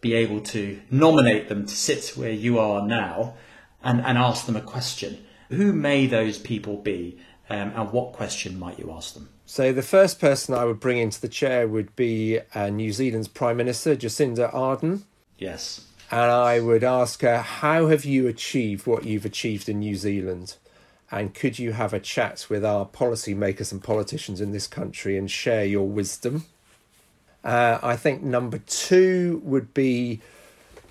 be 0.00 0.14
able 0.14 0.40
to 0.40 0.80
nominate 0.90 1.48
them 1.48 1.66
to 1.66 1.74
sit 1.74 2.12
where 2.16 2.30
you 2.30 2.58
are 2.58 2.86
now 2.86 3.34
and, 3.82 4.00
and 4.00 4.18
ask 4.18 4.46
them 4.46 4.56
a 4.56 4.60
question. 4.60 5.24
Who 5.48 5.72
may 5.72 6.06
those 6.06 6.38
people 6.38 6.76
be 6.76 7.18
um, 7.48 7.72
and 7.74 7.92
what 7.92 8.12
question 8.12 8.58
might 8.58 8.78
you 8.78 8.92
ask 8.92 9.14
them? 9.14 9.28
So, 9.44 9.72
the 9.72 9.82
first 9.82 10.20
person 10.20 10.54
I 10.54 10.64
would 10.64 10.78
bring 10.78 10.98
into 10.98 11.20
the 11.20 11.28
chair 11.28 11.66
would 11.66 11.96
be 11.96 12.38
uh, 12.54 12.70
New 12.70 12.92
Zealand's 12.92 13.26
Prime 13.26 13.56
Minister, 13.56 13.96
Jacinda 13.96 14.52
Ardern. 14.54 15.02
Yes. 15.38 15.86
And 16.12 16.30
I 16.30 16.60
would 16.60 16.84
ask 16.84 17.22
her, 17.22 17.38
How 17.38 17.88
have 17.88 18.04
you 18.04 18.28
achieved 18.28 18.86
what 18.86 19.04
you've 19.04 19.24
achieved 19.24 19.68
in 19.68 19.80
New 19.80 19.96
Zealand? 19.96 20.56
And 21.10 21.34
could 21.34 21.58
you 21.58 21.72
have 21.72 21.92
a 21.92 21.98
chat 21.98 22.46
with 22.48 22.64
our 22.64 22.86
policymakers 22.86 23.72
and 23.72 23.82
politicians 23.82 24.40
in 24.40 24.52
this 24.52 24.68
country 24.68 25.18
and 25.18 25.28
share 25.28 25.64
your 25.64 25.88
wisdom? 25.88 26.44
Uh, 27.42 27.78
I 27.82 27.96
think 27.96 28.22
number 28.22 28.58
two 28.58 29.40
would 29.44 29.72
be 29.72 30.20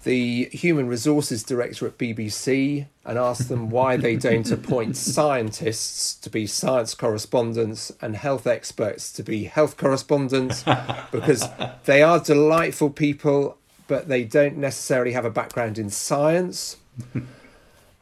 the 0.03 0.45
human 0.45 0.87
resources 0.87 1.43
director 1.43 1.85
at 1.85 1.97
BBC 1.97 2.87
and 3.05 3.17
ask 3.17 3.47
them 3.47 3.69
why 3.69 3.97
they 3.97 4.15
don't 4.15 4.49
appoint 4.59 4.95
scientists 4.95 6.15
to 6.15 6.29
be 6.29 6.47
science 6.47 6.95
correspondents 6.95 7.91
and 8.01 8.15
health 8.15 8.47
experts 8.47 9.11
to 9.13 9.23
be 9.23 9.43
health 9.45 9.77
correspondents 9.77 10.63
because 11.11 11.47
they 11.85 12.01
are 12.01 12.19
delightful 12.19 12.89
people, 12.89 13.57
but 13.87 14.07
they 14.07 14.23
don't 14.23 14.57
necessarily 14.57 15.11
have 15.11 15.25
a 15.25 15.29
background 15.29 15.77
in 15.77 15.89
science. 15.89 16.77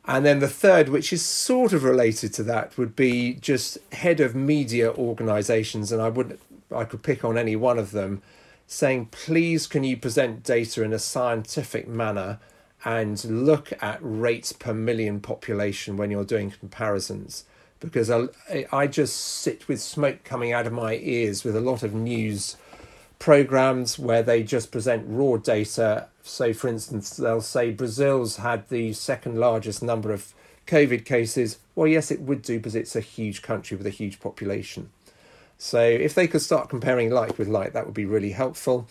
And 0.10 0.26
then 0.26 0.40
the 0.40 0.48
third, 0.48 0.88
which 0.88 1.12
is 1.12 1.26
sort 1.26 1.74
of 1.74 1.84
related 1.84 2.34
to 2.36 2.44
that, 2.44 2.78
would 2.78 2.96
be 2.96 3.34
just 3.34 3.78
head 3.92 4.22
of 4.22 4.36
media 4.36 4.94
organisations, 4.94 5.92
and 5.92 6.02
I 6.02 6.08
would 6.08 6.40
I 6.74 6.86
could 6.86 7.04
pick 7.04 7.26
on 7.26 7.38
any 7.38 7.56
one 7.58 7.78
of 7.78 7.92
them 7.92 8.22
saying, 8.68 9.08
please, 9.08 9.66
can 9.66 9.84
you 9.86 9.96
present 9.98 10.44
data 10.44 10.84
in 10.84 10.92
a 10.92 11.00
scientific 11.00 11.88
manner 11.88 12.40
and 12.84 13.24
look 13.26 13.72
at 13.82 13.98
rates 14.02 14.52
per 14.52 14.74
million 14.74 15.22
population 15.22 15.98
when 15.98 16.12
you're 16.12 16.26
doing 16.26 16.52
comparisons? 16.52 17.46
Because 17.80 18.12
I, 18.12 18.28
I 18.72 18.88
just 18.88 19.16
sit 19.16 19.68
with 19.68 19.82
smoke 19.82 20.24
coming 20.24 20.52
out 20.52 20.68
of 20.68 20.74
my 20.74 20.96
ears 20.96 21.44
with 21.44 21.56
a 21.56 21.62
lot 21.62 21.82
of 21.82 21.94
news 21.94 22.58
programs 23.20 23.98
where 23.98 24.22
they 24.22 24.44
just 24.44 24.72
present 24.72 25.06
raw 25.08 25.38
data. 25.38 26.08
So, 26.22 26.54
for 26.54 26.68
instance, 26.68 27.16
they'll 27.16 27.42
say 27.42 27.72
Brazil's 27.72 28.38
had 28.38 28.68
the 28.70 28.94
second 28.94 29.40
largest 29.40 29.82
number 29.82 30.12
of 30.12 30.34
COVID 30.68 31.06
cases. 31.06 31.60
Well, 31.74 31.88
yes, 31.88 32.12
it 32.12 32.22
would 32.22 32.42
do 32.42 32.58
because 32.58 32.76
it's 32.76 32.96
a 32.96 33.02
huge 33.02 33.42
country 33.42 33.78
with 33.78 33.88
a 33.88 33.92
huge 33.92 34.20
population. 34.20 34.90
So 35.58 35.82
if 35.82 36.14
they 36.14 36.28
could 36.28 36.42
start 36.42 36.70
comparing 36.70 37.10
like 37.10 37.38
with 37.38 37.48
like, 37.48 37.74
that 37.74 37.86
would 37.86 37.96
be 37.96 38.06
really 38.06 38.32
helpful. 38.32 38.88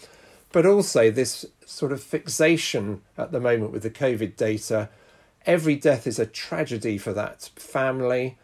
But 0.52 0.66
also 0.66 1.10
this 1.10 1.44
sort 1.64 1.92
of 1.92 2.02
fixation 2.02 3.02
at 3.18 3.32
the 3.32 3.40
moment 3.40 3.72
with 3.72 3.82
the 3.82 3.90
COVID 3.90 4.36
data. 4.36 4.88
Every 5.44 5.76
death 5.76 6.06
is 6.06 6.18
a 6.18 6.26
tragedy 6.26 6.98
for 6.98 7.12
that 7.12 7.50
family, 7.56 8.36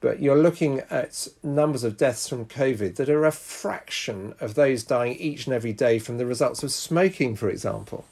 but 0.00 0.20
you're 0.20 0.38
looking 0.38 0.80
at 0.90 1.28
numbers 1.42 1.84
of 1.84 1.96
deaths 1.96 2.28
from 2.28 2.44
COVID 2.44 2.96
that 2.96 3.08
are 3.08 3.24
a 3.24 3.32
fraction 3.32 4.34
of 4.40 4.54
those 4.54 4.84
dying 4.84 5.16
each 5.16 5.46
and 5.46 5.54
every 5.54 5.72
day 5.72 5.98
from 5.98 6.18
the 6.18 6.26
results 6.26 6.62
of 6.62 6.70
smoking, 6.70 7.36
for 7.36 7.48
example. 7.48 8.04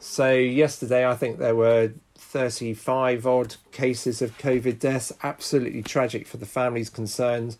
So, 0.00 0.32
yesterday, 0.32 1.06
I 1.06 1.14
think 1.14 1.38
there 1.38 1.54
were 1.54 1.92
35 2.16 3.26
odd 3.26 3.56
cases 3.70 4.22
of 4.22 4.38
COVID 4.38 4.78
deaths, 4.78 5.12
absolutely 5.22 5.82
tragic 5.82 6.26
for 6.26 6.38
the 6.38 6.46
families 6.46 6.88
concerned 6.88 7.56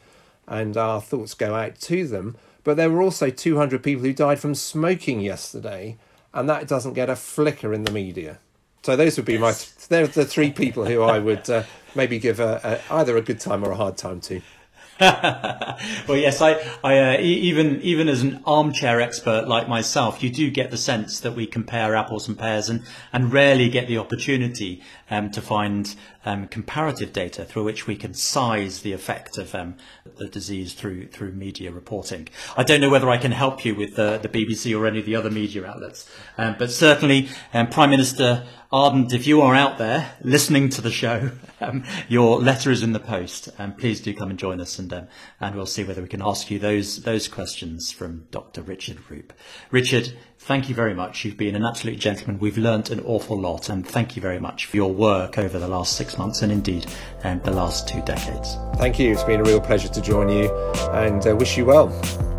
and 0.46 0.76
our 0.76 1.00
thoughts 1.00 1.34
go 1.34 1.54
out 1.54 1.78
to 1.80 2.06
them. 2.06 2.36
But 2.64 2.76
there 2.76 2.90
were 2.90 3.02
also 3.02 3.30
200 3.30 3.82
people 3.82 4.04
who 4.04 4.12
died 4.12 4.38
from 4.38 4.54
smoking 4.54 5.20
yesterday, 5.20 5.98
and 6.32 6.48
that 6.48 6.68
doesn't 6.68 6.92
get 6.92 7.10
a 7.10 7.16
flicker 7.16 7.74
in 7.74 7.84
the 7.84 7.90
media. 7.90 8.38
So 8.82 8.96
those 8.96 9.16
would 9.16 9.26
be 9.26 9.38
my. 9.38 9.54
They're 9.88 10.06
the 10.06 10.24
three 10.24 10.50
people 10.50 10.84
who 10.84 11.02
I 11.02 11.18
would 11.18 11.48
uh, 11.48 11.64
maybe 11.94 12.18
give 12.18 12.40
a, 12.40 12.80
a, 12.90 12.94
either 12.94 13.16
a 13.16 13.22
good 13.22 13.40
time 13.40 13.64
or 13.64 13.70
a 13.70 13.76
hard 13.76 13.96
time 13.96 14.20
to. 14.22 14.40
Well, 15.02 16.16
yes, 16.16 16.40
I, 16.40 16.52
I 16.84 16.98
uh, 16.98 17.20
even 17.20 17.80
even 17.82 18.08
as 18.08 18.22
an 18.22 18.40
armchair 18.46 19.00
expert 19.00 19.48
like 19.48 19.68
myself, 19.68 20.22
you 20.22 20.30
do 20.30 20.48
get 20.48 20.70
the 20.70 20.76
sense 20.76 21.18
that 21.20 21.32
we 21.32 21.44
compare 21.44 21.96
apples 21.96 22.28
and 22.28 22.38
pears, 22.38 22.68
and 22.68 22.84
and 23.12 23.32
rarely 23.32 23.68
get 23.68 23.88
the 23.88 23.98
opportunity 23.98 24.80
um, 25.10 25.30
to 25.32 25.42
find 25.42 25.96
um, 26.24 26.46
comparative 26.46 27.12
data 27.12 27.44
through 27.44 27.64
which 27.64 27.88
we 27.88 27.96
can 27.96 28.14
size 28.14 28.82
the 28.82 28.92
effect 28.92 29.38
of 29.38 29.52
um, 29.56 29.74
the 30.18 30.28
disease 30.28 30.72
through 30.74 31.08
through 31.08 31.32
media 31.32 31.72
reporting. 31.72 32.28
I 32.56 32.62
don't 32.62 32.80
know 32.80 32.90
whether 32.90 33.10
I 33.10 33.18
can 33.18 33.32
help 33.32 33.64
you 33.64 33.74
with 33.74 33.96
the, 33.96 34.18
the 34.22 34.28
BBC 34.28 34.78
or 34.78 34.86
any 34.86 35.00
of 35.00 35.06
the 35.06 35.16
other 35.16 35.30
media 35.30 35.66
outlets, 35.66 36.08
um, 36.38 36.54
but 36.60 36.70
certainly 36.70 37.28
um, 37.52 37.68
Prime 37.68 37.90
Minister 37.90 38.46
Ardern, 38.72 39.12
if 39.12 39.26
you 39.26 39.42
are 39.42 39.54
out 39.54 39.76
there 39.76 40.14
listening 40.22 40.70
to 40.70 40.80
the 40.80 40.90
show, 40.90 41.30
um, 41.60 41.84
your 42.08 42.40
letter 42.40 42.70
is 42.70 42.82
in 42.82 42.94
the 42.94 43.00
post, 43.00 43.50
and 43.58 43.76
please 43.76 44.00
do 44.00 44.14
come 44.14 44.30
and 44.30 44.38
join 44.38 44.62
us, 44.62 44.78
and 44.78 44.90
um, 44.94 45.08
and 45.40 45.54
we'll 45.54 45.66
see 45.66 45.84
whether 45.84 46.00
we 46.00 46.08
can 46.08 46.22
ask 46.22 46.50
you 46.50 46.58
those 46.58 47.02
those 47.02 47.28
questions 47.28 47.92
from 47.92 48.26
Dr. 48.30 48.62
Richard 48.62 48.96
Roope. 49.10 49.32
Richard, 49.70 50.14
thank 50.38 50.70
you 50.70 50.74
very 50.74 50.94
much. 50.94 51.22
You've 51.22 51.36
been 51.36 51.54
an 51.54 51.66
absolute 51.66 51.98
gentleman. 51.98 52.38
We've 52.38 52.56
learnt 52.56 52.88
an 52.88 53.00
awful 53.00 53.38
lot, 53.38 53.68
and 53.68 53.86
thank 53.86 54.16
you 54.16 54.22
very 54.22 54.40
much 54.40 54.64
for 54.64 54.78
your 54.78 54.90
work 54.90 55.36
over 55.36 55.58
the 55.58 55.68
last 55.68 55.98
six 55.98 56.16
months 56.16 56.40
and 56.40 56.50
indeed 56.50 56.86
um, 57.24 57.42
the 57.44 57.52
last 57.52 57.86
two 57.86 58.00
decades. 58.02 58.56
Thank 58.76 58.98
you. 58.98 59.12
It's 59.12 59.24
been 59.24 59.40
a 59.40 59.44
real 59.44 59.60
pleasure 59.60 59.88
to 59.88 60.00
join 60.00 60.30
you, 60.30 60.50
and 60.92 61.26
uh, 61.26 61.36
wish 61.36 61.58
you 61.58 61.66
well. 61.66 62.31